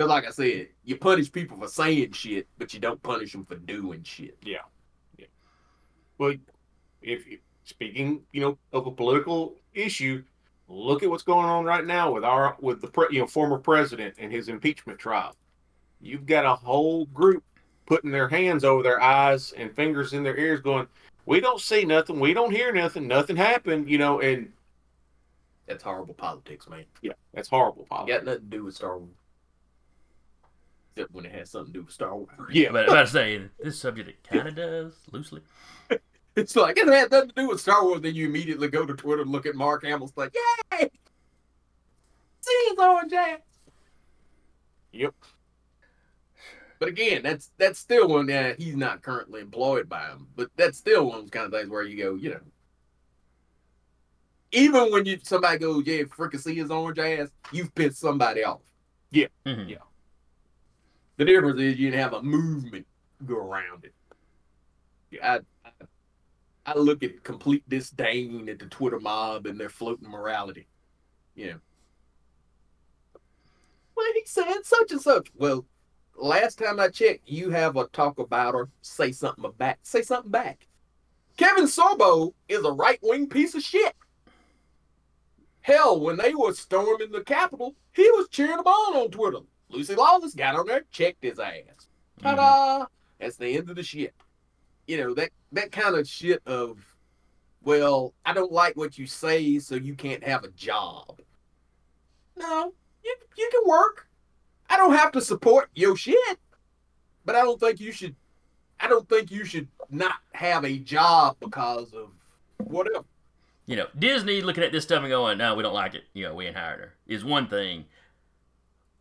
Cause 0.00 0.08
like 0.08 0.26
I 0.26 0.30
said, 0.30 0.68
you 0.82 0.96
punish 0.96 1.30
people 1.30 1.58
for 1.58 1.68
saying 1.68 2.12
shit, 2.12 2.48
but 2.56 2.72
you 2.72 2.80
don't 2.80 3.02
punish 3.02 3.32
them 3.32 3.44
for 3.44 3.56
doing 3.56 4.02
shit. 4.02 4.38
Yeah. 4.42 4.60
yeah. 5.18 5.26
Well, 6.16 6.36
if 7.02 7.22
speaking, 7.64 8.22
you 8.32 8.40
know, 8.40 8.56
of 8.72 8.86
a 8.86 8.90
political 8.90 9.56
issue, 9.74 10.24
look 10.68 11.02
at 11.02 11.10
what's 11.10 11.22
going 11.22 11.44
on 11.44 11.66
right 11.66 11.84
now 11.84 12.12
with 12.12 12.24
our 12.24 12.56
with 12.60 12.80
the 12.80 12.86
pre, 12.86 13.08
you 13.10 13.20
know 13.20 13.26
former 13.26 13.58
president 13.58 14.14
and 14.16 14.32
his 14.32 14.48
impeachment 14.48 14.98
trial. 14.98 15.36
You've 16.00 16.24
got 16.24 16.46
a 16.46 16.54
whole 16.54 17.04
group 17.04 17.44
putting 17.84 18.10
their 18.10 18.26
hands 18.26 18.64
over 18.64 18.82
their 18.82 19.02
eyes 19.02 19.52
and 19.52 19.70
fingers 19.76 20.14
in 20.14 20.22
their 20.22 20.38
ears, 20.38 20.62
going, 20.62 20.86
"We 21.26 21.40
don't 21.40 21.60
see 21.60 21.84
nothing, 21.84 22.18
we 22.18 22.32
don't 22.32 22.52
hear 22.52 22.72
nothing, 22.72 23.06
nothing 23.06 23.36
happened," 23.36 23.90
you 23.90 23.98
know, 23.98 24.22
and 24.22 24.50
That's 25.66 25.84
horrible 25.84 26.14
politics, 26.14 26.70
man. 26.70 26.86
yeah, 27.02 27.12
that's 27.34 27.50
horrible. 27.50 27.84
Politics. 27.84 28.16
Got 28.16 28.24
nothing 28.24 28.50
to 28.50 28.56
do 28.56 28.64
with 28.64 28.76
Star 28.76 28.96
Wars. 28.96 29.10
Except 30.96 31.14
when 31.14 31.24
it 31.24 31.32
has 31.32 31.50
something 31.50 31.72
to 31.72 31.78
do 31.80 31.84
with 31.84 31.92
Star 31.94 32.14
Wars. 32.16 32.30
Yeah, 32.50 32.72
But 32.72 32.88
about 32.88 33.02
to 33.02 33.06
say 33.06 33.42
this 33.58 33.78
subject 33.78 34.08
it 34.08 34.22
kind 34.22 34.48
of 34.48 34.54
does 34.54 34.94
loosely. 35.12 35.42
It's 36.36 36.54
like 36.54 36.78
it 36.78 36.86
had 36.86 37.10
nothing 37.10 37.30
to 37.30 37.34
do 37.34 37.48
with 37.48 37.60
Star 37.60 37.84
Wars. 37.84 38.00
Then 38.00 38.14
you 38.14 38.26
immediately 38.26 38.68
go 38.68 38.86
to 38.86 38.94
Twitter 38.94 39.22
and 39.22 39.32
look 39.32 39.46
at 39.46 39.56
Mark 39.56 39.82
Hamill's 39.82 40.12
like, 40.14 40.32
yay! 40.72 40.88
See 42.40 42.66
his 42.68 42.78
orange 42.78 43.12
ass. 43.12 43.40
Yep. 44.92 45.12
But 46.78 46.88
again, 46.88 47.22
that's 47.24 47.50
that's 47.58 47.78
still 47.80 48.08
one 48.08 48.26
that 48.26 48.58
he's 48.60 48.76
not 48.76 49.02
currently 49.02 49.40
employed 49.40 49.88
by 49.88 50.06
him. 50.06 50.28
But 50.36 50.50
that's 50.56 50.78
still 50.78 51.06
one 51.06 51.16
of 51.18 51.22
those 51.24 51.30
kind 51.30 51.46
of 51.46 51.52
things 51.52 51.68
where 51.68 51.82
you 51.82 52.02
go, 52.02 52.14
you 52.14 52.30
know. 52.30 52.40
Even 54.52 54.90
when 54.92 55.04
you 55.04 55.18
somebody 55.22 55.58
goes, 55.58 55.84
yeah, 55.84 56.02
freaking 56.04 56.40
see 56.40 56.54
his 56.54 56.70
orange 56.70 56.98
ass, 57.00 57.28
you've 57.52 57.74
pissed 57.74 57.98
somebody 57.98 58.44
off. 58.44 58.60
Mhm. 59.12 59.68
Yeah. 59.68 59.76
The 61.20 61.26
difference 61.26 61.60
is 61.60 61.78
you 61.78 61.90
didn't 61.90 62.00
have 62.00 62.14
a 62.14 62.22
movement 62.22 62.86
go 63.26 63.34
around 63.34 63.84
it. 63.84 63.92
I, 65.22 65.40
I, 65.66 65.70
I 66.64 66.78
look 66.78 67.02
at 67.02 67.22
complete 67.24 67.62
disdain 67.68 68.48
at 68.48 68.58
the 68.58 68.64
Twitter 68.64 68.98
mob 68.98 69.44
and 69.44 69.60
their 69.60 69.68
floating 69.68 70.08
morality. 70.08 70.66
You 71.34 71.46
know. 71.48 71.60
Well, 73.94 74.06
he 74.14 74.22
said 74.24 74.62
such 74.64 74.92
and 74.92 75.00
such. 75.02 75.28
Well, 75.36 75.66
last 76.16 76.58
time 76.58 76.80
I 76.80 76.88
checked, 76.88 77.28
you 77.28 77.50
have 77.50 77.76
a 77.76 77.84
talk 77.88 78.18
about 78.18 78.54
or 78.54 78.70
say 78.80 79.12
something 79.12 79.44
back. 79.58 79.80
Say 79.82 80.00
something 80.00 80.30
back. 80.30 80.66
Kevin 81.36 81.66
Sorbo 81.66 82.32
is 82.48 82.64
a 82.64 82.72
right 82.72 82.98
wing 83.02 83.28
piece 83.28 83.54
of 83.54 83.62
shit. 83.62 83.94
Hell, 85.60 86.00
when 86.00 86.16
they 86.16 86.34
were 86.34 86.54
storming 86.54 87.12
the 87.12 87.20
Capitol, 87.20 87.74
he 87.92 88.10
was 88.12 88.26
cheering 88.30 88.56
them 88.56 88.66
on 88.66 88.96
on 88.96 89.10
Twitter. 89.10 89.40
Lucy 89.70 89.94
Lawless 89.94 90.34
got 90.34 90.56
on 90.56 90.66
there, 90.66 90.84
checked 90.90 91.22
his 91.22 91.38
ass. 91.38 91.88
Mhm. 92.18 92.22
Ta-da! 92.22 92.86
That's 93.18 93.36
the 93.36 93.48
end 93.48 93.70
of 93.70 93.76
the 93.76 93.82
shit. 93.82 94.14
You 94.86 94.98
know 94.98 95.14
that 95.14 95.30
that 95.52 95.72
kind 95.72 95.94
of 95.96 96.08
shit 96.08 96.42
of, 96.46 96.78
well, 97.62 98.12
I 98.24 98.32
don't 98.32 98.52
like 98.52 98.76
what 98.76 98.98
you 98.98 99.06
say, 99.06 99.58
so 99.58 99.76
you 99.76 99.94
can't 99.94 100.24
have 100.24 100.44
a 100.44 100.50
job. 100.50 101.20
No, 102.36 102.74
you 103.04 103.14
you 103.36 103.50
can 103.52 103.62
work. 103.68 104.08
I 104.68 104.76
don't 104.76 104.94
have 104.94 105.12
to 105.12 105.20
support 105.20 105.70
your 105.74 105.96
shit, 105.96 106.38
but 107.24 107.34
I 107.34 107.42
don't 107.42 107.60
think 107.60 107.80
you 107.80 107.92
should. 107.92 108.16
I 108.80 108.88
don't 108.88 109.08
think 109.08 109.30
you 109.30 109.44
should 109.44 109.68
not 109.90 110.16
have 110.32 110.64
a 110.64 110.78
job 110.78 111.36
because 111.40 111.92
of 111.92 112.10
whatever. 112.58 113.04
You 113.66 113.76
know, 113.76 113.86
Disney 113.98 114.40
looking 114.40 114.64
at 114.64 114.72
this 114.72 114.84
stuff 114.84 115.00
and 115.00 115.10
going, 115.10 115.38
"No, 115.38 115.54
we 115.54 115.62
don't 115.62 115.74
like 115.74 115.94
it. 115.94 116.04
You 116.14 116.24
know, 116.24 116.34
we 116.34 116.46
ain't 116.46 116.56
hired 116.56 116.80
her." 116.80 116.94
Is 117.06 117.24
one 117.24 117.48
thing, 117.48 117.86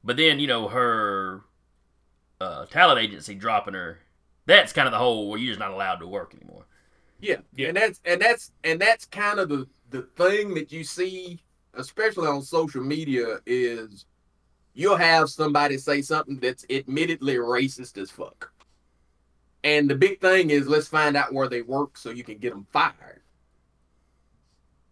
but 0.04 0.18
then 0.18 0.40
you 0.40 0.48
know 0.48 0.68
her 0.68 1.42
uh, 2.42 2.66
talent 2.66 3.00
agency 3.00 3.36
dropping 3.36 3.74
her. 3.74 4.00
That's 4.46 4.74
kind 4.74 4.88
of 4.88 4.92
the 4.92 4.98
whole 4.98 5.30
where 5.30 5.40
you're 5.40 5.50
just 5.50 5.60
not 5.60 5.72
allowed 5.72 5.98
to 5.98 6.08
work 6.08 6.34
anymore. 6.34 6.66
Yeah, 7.20 7.38
Yeah. 7.56 7.68
and 7.70 7.78
that's 7.78 8.02
and 8.06 8.22
that's 8.22 8.52
and 8.64 8.80
that's 8.80 9.06
kind 9.06 9.40
of 9.40 9.50
the 9.50 9.68
the 9.92 10.04
thing 10.16 10.54
that 10.56 10.72
you 10.72 10.84
see, 10.84 11.44
especially 11.74 12.28
on 12.28 12.42
social 12.42 12.82
media, 12.84 13.40
is 13.46 14.06
you'll 14.74 14.96
have 14.96 15.30
somebody 15.30 15.78
say 15.78 16.02
something 16.02 16.40
that's 16.40 16.66
admittedly 16.70 17.36
racist 17.36 17.98
as 17.98 18.10
fuck, 18.10 18.52
and 19.64 19.90
the 19.90 19.96
big 19.96 20.22
thing 20.22 20.50
is 20.50 20.68
let's 20.68 20.88
find 20.88 21.18
out 21.18 21.34
where 21.34 21.50
they 21.50 21.62
work 21.62 21.98
so 21.98 22.10
you 22.10 22.24
can 22.24 22.38
get 22.38 22.52
them 22.52 22.66
fired. 22.72 23.22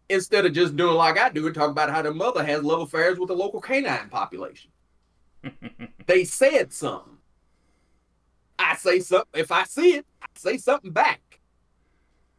Instead 0.09 0.45
of 0.45 0.53
just 0.53 0.75
doing 0.77 0.95
like 0.95 1.17
I 1.17 1.29
do 1.29 1.45
and 1.47 1.55
talk 1.55 1.69
about 1.69 1.89
how 1.89 2.01
the 2.01 2.13
mother 2.13 2.43
has 2.43 2.63
love 2.63 2.81
affairs 2.81 3.19
with 3.19 3.27
the 3.27 3.35
local 3.35 3.59
canine 3.59 4.09
population. 4.09 4.71
They 6.05 6.23
said 6.23 6.73
something. 6.73 7.17
I 8.59 8.75
say 8.75 8.99
something. 8.99 9.27
If 9.33 9.51
I 9.51 9.63
see 9.65 9.95
it, 9.95 10.05
I 10.21 10.27
say 10.35 10.57
something 10.57 10.91
back. 10.91 11.39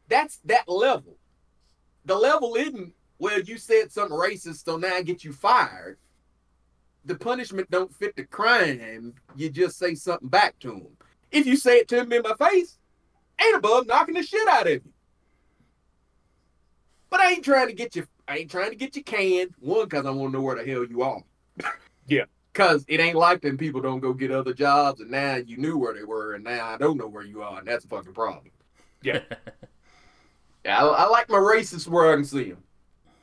That's 0.09 0.39
that 0.45 0.69
level. 0.69 1.17
The 2.05 2.17
level 2.17 2.55
isn't 2.57 2.93
well. 3.19 3.41
You 3.41 3.59
said 3.59 3.93
something 3.93 4.17
racist, 4.17 4.65
so 4.65 4.77
now 4.77 4.95
I 4.95 5.03
get 5.03 5.25
you 5.25 5.33
fired. 5.33 5.99
The 7.05 7.15
punishment 7.15 7.71
don't 7.71 7.95
fit 7.95 8.17
the 8.17 8.25
crime. 8.25 9.15
You 9.37 9.51
just 9.51 9.79
say 9.79 9.95
something 9.95 10.29
back 10.29 10.59
to 10.61 10.73
him. 10.73 10.87
If 11.31 11.47
you 11.47 11.57
say 11.57 11.79
it 11.79 11.89
to 11.89 12.01
him 12.01 12.13
in 12.13 12.23
my 12.23 12.35
face, 12.35 12.79
ain't 13.41 13.57
above 13.57 13.87
knocking 13.87 14.15
the 14.15 14.23
shit 14.23 14.49
out 14.49 14.67
of 14.67 14.73
you. 14.73 14.83
But 17.11 17.21
I 17.21 17.33
ain't 17.33 17.45
trying 17.45 17.69
to 17.69 17.75
get 17.75 17.97
you. 17.97 18.07
I 18.27 18.39
ain't 18.39 18.51
trying 18.51 18.71
to 18.71 18.77
get 18.77 18.97
you 18.97 19.03
canned. 19.03 19.55
One, 19.61 19.85
because 19.85 20.05
I 20.05 20.11
want 20.11 20.33
to 20.33 20.39
know 20.39 20.43
where 20.43 20.57
the 20.63 20.71
hell 20.71 20.85
you 20.85 21.03
are. 21.03 21.23
Yeah. 22.07 22.25
Because 22.59 22.85
it 22.89 22.99
ain't 22.99 23.15
like 23.15 23.41
them 23.41 23.57
people 23.57 23.81
don't 23.81 24.01
go 24.01 24.13
get 24.13 24.33
other 24.33 24.53
jobs, 24.53 25.01
and 25.01 25.13
now 25.13 25.37
you 25.37 25.59
knew 25.59 25.79
where 25.79 25.95
they 25.95 26.03
were, 26.03 26.35
and 26.35 26.43
now 26.43 26.67
I 26.67 26.77
don't 26.77 26.97
know 26.97 27.07
where 27.07 27.23
you 27.23 27.41
are, 27.41 27.61
and 27.61 27.69
that's 27.69 27.85
a 27.85 27.89
fucking 27.89 28.15
problem. 28.15 28.51
Yeah. 29.03 29.21
Yeah, 30.65 30.85
I, 30.85 31.05
I 31.05 31.09
like 31.09 31.31
my 31.31 31.39
racists 31.39 31.87
where 31.87 32.11
I 32.11 32.17
can 32.17 32.25
see 32.25 32.51
them. 32.51 32.63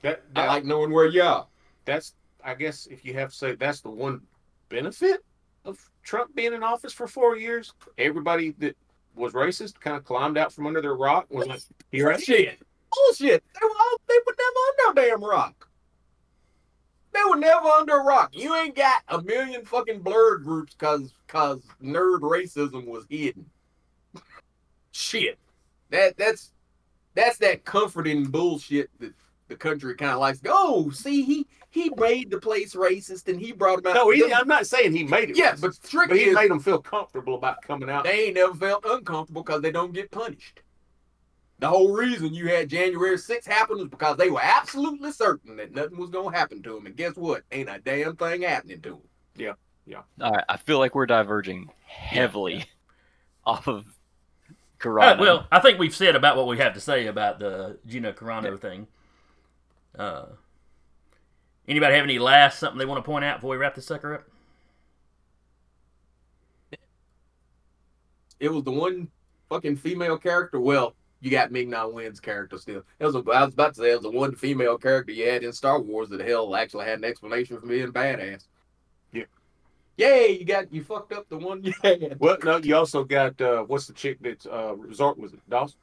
That, 0.03 0.23
I 0.37 0.47
like 0.47 0.63
knowing 0.63 0.91
where 0.91 1.05
you 1.05 1.21
are. 1.21 1.45
that's 1.83 2.15
I 2.43 2.55
guess 2.55 2.87
if 2.89 3.03
you 3.03 3.13
have 3.15 3.31
to 3.31 3.35
say 3.35 3.55
that's 3.55 3.81
the 3.81 3.89
one 3.89 4.21
benefit 4.69 5.23
of 5.65 5.77
Trump 6.01 6.33
being 6.33 6.53
in 6.53 6.63
office 6.63 6.93
for 6.93 7.07
four 7.07 7.35
years. 7.35 7.73
Everybody 7.97 8.51
that 8.59 8.77
was 9.15 9.33
racist 9.33 9.79
kind 9.81 9.97
of 9.97 10.05
climbed 10.05 10.37
out 10.37 10.53
from 10.53 10.65
under 10.65 10.81
their 10.81 10.95
rock 10.95 11.27
and 11.29 11.39
was 11.39 11.47
like, 11.47 11.61
"Here 11.91 12.09
I 12.09 12.13
am." 12.13 12.21
Shit. 12.21 12.57
Bullshit. 12.95 13.43
They, 13.53 13.59
were 13.61 13.69
all, 13.69 13.97
they 14.07 14.17
were 14.25 14.35
never 14.39 14.57
on 14.57 14.95
no 14.95 15.01
damn 15.01 15.23
rock. 15.23 15.64
They 17.15 17.29
were 17.29 17.37
never 17.37 17.67
under 17.67 17.97
a 17.97 18.03
rock. 18.03 18.31
You 18.33 18.53
ain't 18.55 18.75
got 18.75 19.01
a 19.07 19.21
million 19.21 19.63
fucking 19.63 20.01
blurred 20.01 20.43
groups 20.43 20.75
cause 20.75 21.13
cause 21.27 21.61
nerd 21.81 22.19
racism 22.19 22.85
was 22.85 23.05
hidden. 23.09 23.45
Shit. 24.91 25.39
That 25.91 26.17
that's 26.17 26.51
that's 27.13 27.37
that 27.37 27.63
comforting 27.63 28.25
bullshit 28.25 28.89
that 28.99 29.13
the 29.47 29.55
country 29.55 29.95
kind 29.95 30.11
of 30.11 30.19
likes. 30.19 30.41
Oh, 30.45 30.89
see, 30.89 31.23
he 31.23 31.47
he 31.69 31.89
made 31.95 32.31
the 32.31 32.39
place 32.39 32.75
racist 32.75 33.29
and 33.29 33.39
he 33.39 33.53
brought 33.53 33.79
him 33.79 33.87
out. 33.87 33.95
No, 33.95 34.09
he, 34.09 34.33
I'm 34.33 34.47
not 34.47 34.67
saying 34.67 34.93
he 34.93 35.03
made 35.05 35.29
it. 35.29 35.37
yeah, 35.37 35.53
racist, 35.53 35.61
but 35.61 35.89
trick 35.89 36.09
but 36.09 36.17
he 36.17 36.25
is 36.25 36.35
made 36.35 36.51
them 36.51 36.59
feel 36.59 36.81
comfortable 36.81 37.35
about 37.35 37.61
coming 37.61 37.89
out. 37.89 38.03
they 38.03 38.25
ain't 38.25 38.35
never 38.35 38.53
felt 38.55 38.83
uncomfortable 38.85 39.41
because 39.43 39.61
they 39.61 39.71
don't 39.71 39.93
get 39.93 40.11
punished. 40.11 40.61
The 41.59 41.69
whole 41.69 41.93
reason 41.93 42.33
you 42.33 42.47
had 42.49 42.69
January 42.69 43.15
6th 43.15 43.47
happen 43.47 43.77
was 43.77 43.87
because 43.87 44.17
they 44.17 44.29
were 44.29 44.41
absolutely 44.43 45.11
certain 45.11 45.55
that 45.55 45.73
nothing 45.73 45.97
was 45.97 46.09
gonna 46.09 46.35
happen 46.35 46.61
to 46.63 46.73
them. 46.75 46.85
And 46.85 46.95
guess 46.97 47.15
what? 47.15 47.43
Ain't 47.51 47.69
a 47.69 47.79
damn 47.79 48.15
thing 48.17 48.41
happening 48.41 48.81
to 48.81 48.89
them. 48.89 49.01
Yeah. 49.35 49.53
Yeah. 49.85 50.01
All 50.19 50.31
right, 50.31 50.43
I 50.49 50.57
feel 50.57 50.79
like 50.79 50.95
we're 50.95 51.05
diverging 51.05 51.69
heavily 51.85 52.65
off 53.45 53.67
of 53.67 53.85
Uh, 53.85 54.51
Carano. 54.79 55.19
well, 55.19 55.47
I 55.51 55.59
think 55.59 55.79
we've 55.79 55.95
said 55.95 56.15
about 56.15 56.35
what 56.37 56.47
we 56.47 56.57
have 56.57 56.73
to 56.73 56.79
say 56.81 57.07
about 57.07 57.39
the 57.39 57.77
Gina 57.85 58.11
Carano 58.11 58.59
thing. 58.59 58.87
Uh, 59.97 60.25
anybody 61.67 61.95
have 61.95 62.03
any 62.03 62.19
last 62.19 62.59
something 62.59 62.77
they 62.79 62.85
want 62.85 62.97
to 63.03 63.09
point 63.09 63.23
out 63.23 63.37
before 63.37 63.51
we 63.51 63.57
wrap 63.57 63.75
this 63.75 63.85
sucker 63.85 64.15
up? 64.15 64.23
It 68.39 68.49
was 68.49 68.63
the 68.63 68.71
one 68.71 69.07
fucking 69.49 69.77
female 69.77 70.17
character. 70.17 70.59
Well, 70.59 70.95
you 71.21 71.31
got 71.31 71.51
Ming 71.51 71.69
Na 71.69 71.87
Wen's 71.87 72.19
character 72.19 72.57
still. 72.57 72.83
It 72.99 73.05
was 73.05 73.15
a, 73.15 73.19
I 73.31 73.43
was 73.45 73.53
about 73.53 73.73
to 73.75 73.81
say 73.81 73.91
it 73.91 73.95
was 73.95 74.03
the 74.03 74.11
one 74.11 74.35
female 74.35 74.77
character 74.77 75.11
you 75.11 75.27
had 75.29 75.43
in 75.43 75.53
Star 75.53 75.79
Wars 75.81 76.09
that 76.09 76.21
hell 76.21 76.55
actually 76.55 76.85
had 76.85 76.99
an 76.99 77.05
explanation 77.05 77.59
for 77.59 77.65
being 77.67 77.91
badass. 77.91 78.45
Yeah. 79.11 79.23
Yay, 79.97 80.37
you 80.39 80.45
got 80.45 80.71
you 80.73 80.83
fucked 80.83 81.13
up 81.13 81.27
the 81.29 81.37
one 81.37 81.63
you 81.63 81.73
had. 81.83 82.17
Well, 82.19 82.37
no, 82.43 82.57
you 82.57 82.75
also 82.75 83.03
got 83.03 83.39
uh, 83.41 83.63
what's 83.63 83.87
the 83.87 83.93
chick 83.93 84.17
that's 84.21 84.45
uh, 84.45 84.75
resort 84.75 85.17
was 85.17 85.33
it 85.33 85.39
Dawson? 85.49 85.77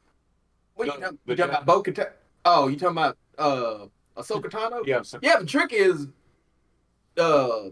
What 0.74 0.86
you 0.88 1.00
No, 1.00 1.10
you 1.26 1.36
talking 1.36 1.50
about 1.50 1.66
Bo 1.66 1.82
Kata- 1.82 2.12
Oh, 2.44 2.68
you 2.68 2.76
talking 2.76 2.96
about 2.98 3.16
uh 3.38 3.86
Ahsoka 4.16 4.44
Tano? 4.50 4.82
Yeah, 4.86 5.02
so- 5.02 5.18
Yeah, 5.22 5.38
the 5.38 5.46
trick 5.46 5.72
is 5.72 6.06
uh 7.18 7.70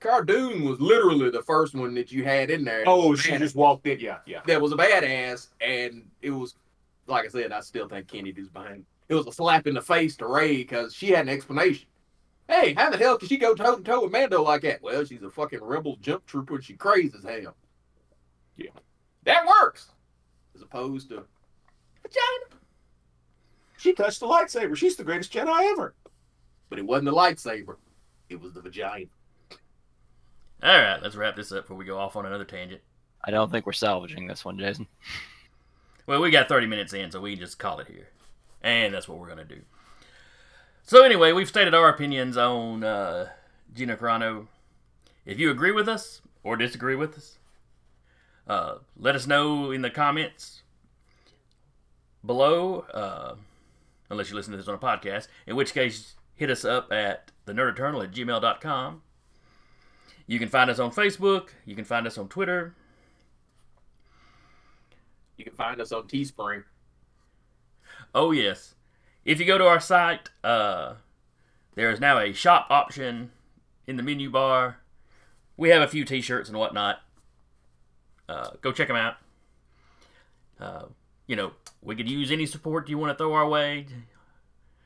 Cara 0.00 0.24
Dune 0.24 0.64
was 0.64 0.80
literally 0.80 1.28
the 1.30 1.42
first 1.42 1.74
one 1.74 1.94
that 1.94 2.10
you 2.10 2.24
had 2.24 2.50
in 2.50 2.64
there. 2.64 2.84
Oh, 2.86 3.14
she 3.14 3.36
just 3.36 3.54
walked 3.54 3.86
in. 3.86 4.00
Yeah, 4.00 4.18
yeah. 4.24 4.40
that 4.46 4.60
was 4.60 4.72
a 4.72 4.76
badass, 4.76 5.48
and 5.60 6.08
it 6.22 6.30
was 6.30 6.54
like 7.10 7.26
I 7.26 7.28
said, 7.28 7.52
I 7.52 7.60
still 7.60 7.88
think 7.88 8.08
Kennedy's 8.08 8.48
behind. 8.48 8.84
It 9.08 9.14
was 9.14 9.26
a 9.26 9.32
slap 9.32 9.66
in 9.66 9.74
the 9.74 9.82
face 9.82 10.16
to 10.16 10.26
Rey 10.26 10.58
because 10.58 10.94
she 10.94 11.10
had 11.10 11.26
an 11.26 11.28
explanation. 11.28 11.88
Hey, 12.48 12.74
how 12.74 12.90
the 12.90 12.96
hell 12.96 13.18
can 13.18 13.28
she 13.28 13.36
go 13.36 13.54
toe 13.54 13.76
to 13.76 13.82
toe 13.82 14.02
with 14.02 14.12
Mando 14.12 14.42
like 14.42 14.62
that? 14.62 14.82
Well, 14.82 15.04
she's 15.04 15.22
a 15.22 15.30
fucking 15.30 15.62
rebel 15.62 15.96
jump 16.00 16.26
trooper 16.26 16.56
and 16.56 16.64
she 16.64 16.74
crazy 16.74 17.12
as 17.16 17.24
hell. 17.24 17.56
Yeah. 18.56 18.70
That 19.24 19.46
works. 19.46 19.88
As 20.54 20.62
opposed 20.62 21.10
to 21.10 21.24
vagina. 22.02 22.60
She 23.78 23.92
touched 23.92 24.20
the 24.20 24.26
lightsaber. 24.26 24.76
She's 24.76 24.96
the 24.96 25.04
greatest 25.04 25.32
Jedi 25.32 25.72
ever. 25.72 25.94
But 26.68 26.78
it 26.78 26.86
wasn't 26.86 27.06
the 27.06 27.12
lightsaber. 27.12 27.76
It 28.28 28.40
was 28.40 28.52
the 28.52 28.60
vagina. 28.60 29.06
All 30.62 30.78
right, 30.78 31.02
let's 31.02 31.16
wrap 31.16 31.36
this 31.36 31.52
up 31.52 31.64
before 31.64 31.76
we 31.76 31.84
go 31.84 31.98
off 31.98 32.16
on 32.16 32.26
another 32.26 32.44
tangent. 32.44 32.82
I 33.24 33.30
don't 33.30 33.50
think 33.50 33.64
we're 33.64 33.72
salvaging 33.72 34.26
this 34.26 34.44
one, 34.44 34.58
Jason. 34.58 34.86
Well, 36.10 36.20
we 36.20 36.32
got 36.32 36.48
30 36.48 36.66
minutes 36.66 36.92
in, 36.92 37.12
so 37.12 37.20
we 37.20 37.36
can 37.36 37.38
just 37.38 37.60
call 37.60 37.78
it 37.78 37.86
here. 37.86 38.08
And 38.64 38.92
that's 38.92 39.06
what 39.06 39.20
we're 39.20 39.28
going 39.28 39.38
to 39.38 39.44
do. 39.44 39.60
So, 40.82 41.04
anyway, 41.04 41.30
we've 41.30 41.46
stated 41.46 41.72
our 41.72 41.88
opinions 41.88 42.36
on 42.36 42.82
uh, 42.82 43.28
Gina 43.72 43.96
Carano. 43.96 44.48
If 45.24 45.38
you 45.38 45.52
agree 45.52 45.70
with 45.70 45.88
us 45.88 46.20
or 46.42 46.56
disagree 46.56 46.96
with 46.96 47.16
us, 47.16 47.38
uh, 48.48 48.78
let 48.96 49.14
us 49.14 49.28
know 49.28 49.70
in 49.70 49.82
the 49.82 49.88
comments 49.90 50.62
below, 52.26 52.80
uh, 52.92 53.36
unless 54.08 54.30
you 54.30 54.34
listen 54.34 54.50
to 54.50 54.56
this 54.56 54.66
on 54.66 54.74
a 54.74 54.78
podcast, 54.78 55.28
in 55.46 55.54
which 55.54 55.72
case, 55.72 56.16
hit 56.34 56.50
us 56.50 56.64
up 56.64 56.90
at 56.90 57.30
the 57.44 57.52
eternal 57.52 58.02
at 58.02 58.10
gmail.com. 58.10 59.02
You 60.26 60.40
can 60.40 60.48
find 60.48 60.70
us 60.70 60.80
on 60.80 60.90
Facebook. 60.90 61.50
You 61.64 61.76
can 61.76 61.84
find 61.84 62.04
us 62.04 62.18
on 62.18 62.26
Twitter. 62.26 62.74
You 65.40 65.44
can 65.44 65.54
find 65.54 65.80
us 65.80 65.90
on 65.90 66.02
Teespring. 66.02 66.64
Oh 68.14 68.30
yes. 68.30 68.74
If 69.24 69.40
you 69.40 69.46
go 69.46 69.56
to 69.56 69.64
our 69.66 69.80
site, 69.80 70.28
uh, 70.44 70.96
there 71.76 71.90
is 71.90 71.98
now 71.98 72.18
a 72.18 72.34
shop 72.34 72.66
option 72.68 73.30
in 73.86 73.96
the 73.96 74.02
menu 74.02 74.28
bar. 74.28 74.80
We 75.56 75.70
have 75.70 75.80
a 75.80 75.88
few 75.88 76.04
T-shirts 76.04 76.50
and 76.50 76.58
whatnot. 76.58 77.00
Uh, 78.28 78.50
go 78.60 78.70
check 78.70 78.88
them 78.88 78.98
out. 78.98 79.14
Uh, 80.60 80.84
you 81.26 81.36
know, 81.36 81.52
we 81.80 81.96
could 81.96 82.10
use 82.10 82.30
any 82.30 82.44
support 82.44 82.90
you 82.90 82.98
want 82.98 83.16
to 83.16 83.16
throw 83.16 83.32
our 83.32 83.48
way 83.48 83.86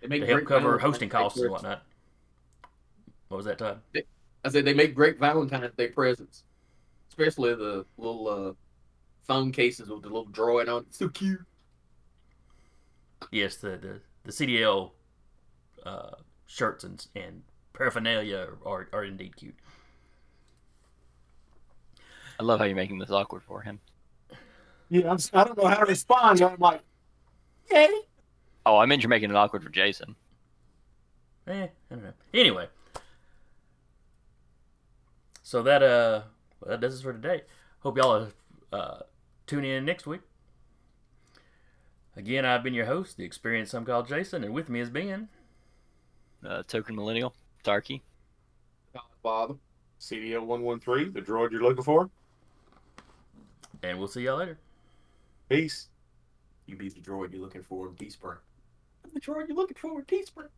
to 0.02 0.08
help 0.08 0.28
great 0.28 0.46
cover 0.46 0.78
hosting 0.78 1.08
costs 1.08 1.40
and 1.40 1.50
whatnot. 1.50 1.82
What 3.26 3.38
was 3.38 3.46
that, 3.46 3.58
Todd? 3.58 3.80
I 4.44 4.50
said 4.50 4.64
they 4.64 4.74
make 4.74 4.94
great 4.94 5.18
Valentine's 5.18 5.74
Day 5.74 5.88
presents, 5.88 6.44
especially 7.08 7.56
the 7.56 7.84
little 7.98 8.28
uh, 8.28 8.52
phone 9.26 9.52
cases 9.52 9.88
with 9.88 10.02
the 10.02 10.08
little 10.08 10.26
drawing 10.26 10.68
on 10.68 10.82
it. 10.82 10.94
So 10.94 11.08
cute. 11.08 11.40
Yes, 13.30 13.56
the 13.56 13.70
the, 13.76 14.00
the 14.24 14.32
CDL 14.32 14.90
uh, 15.84 16.10
shirts 16.46 16.84
and 16.84 17.06
and 17.14 17.42
paraphernalia 17.72 18.48
are, 18.64 18.88
are 18.92 19.04
indeed 19.04 19.36
cute. 19.36 19.56
I 22.38 22.42
love 22.42 22.58
how 22.58 22.64
you're 22.64 22.76
making 22.76 22.98
this 22.98 23.10
awkward 23.10 23.42
for 23.42 23.60
him. 23.60 23.80
Yeah, 24.88 25.10
I'm, 25.10 25.18
I 25.32 25.44
don't 25.44 25.56
know 25.56 25.66
how 25.66 25.76
to 25.76 25.86
respond. 25.86 26.40
I'm 26.40 26.58
like, 26.58 26.82
hey. 27.70 27.88
Oh, 28.66 28.76
I 28.76 28.86
meant 28.86 29.02
you're 29.02 29.08
making 29.08 29.30
it 29.30 29.36
awkward 29.36 29.62
for 29.62 29.70
Jason. 29.70 30.16
Eh, 31.46 31.66
I 31.66 31.94
don't 31.94 32.02
know. 32.02 32.12
Anyway, 32.32 32.68
so 35.42 35.62
that 35.62 35.82
uh, 35.82 36.22
well, 36.60 36.70
that 36.70 36.80
does 36.80 36.98
it 36.98 37.02
for 37.02 37.12
today. 37.12 37.42
Hope 37.80 37.98
y'all 37.98 38.28
uh, 38.72 38.98
tune 39.46 39.64
in 39.64 39.84
next 39.84 40.06
week. 40.06 40.20
Again, 42.16 42.44
I've 42.44 42.62
been 42.62 42.74
your 42.74 42.86
host, 42.86 43.16
the 43.16 43.24
experienced 43.24 43.72
some 43.72 43.84
called 43.84 44.08
Jason, 44.08 44.44
and 44.44 44.54
with 44.54 44.68
me 44.68 44.78
has 44.78 44.90
been. 44.90 45.28
Uh, 46.46 46.62
token 46.62 46.94
millennial, 46.94 47.34
Tarky. 47.64 48.02
Father. 49.22 49.54
CDL 50.00 50.44
one 50.44 50.62
one 50.62 50.78
three, 50.80 51.08
the 51.08 51.22
droid 51.22 51.50
you're 51.50 51.62
looking 51.62 51.82
for. 51.82 52.10
And 53.82 53.98
we'll 53.98 54.08
see 54.08 54.22
y'all 54.22 54.36
later. 54.36 54.58
Peace. 55.48 55.88
You 56.66 56.76
be 56.76 56.88
the 56.88 57.00
droid 57.00 57.32
you're 57.32 57.40
looking 57.40 57.62
for 57.62 57.88
in 57.88 57.94
Teespring. 57.94 58.36
I'm 59.04 59.10
the 59.14 59.20
droid 59.20 59.48
you're 59.48 59.56
looking 59.56 59.76
for 59.76 59.98
in 59.98 60.04
Teespring. 60.04 60.48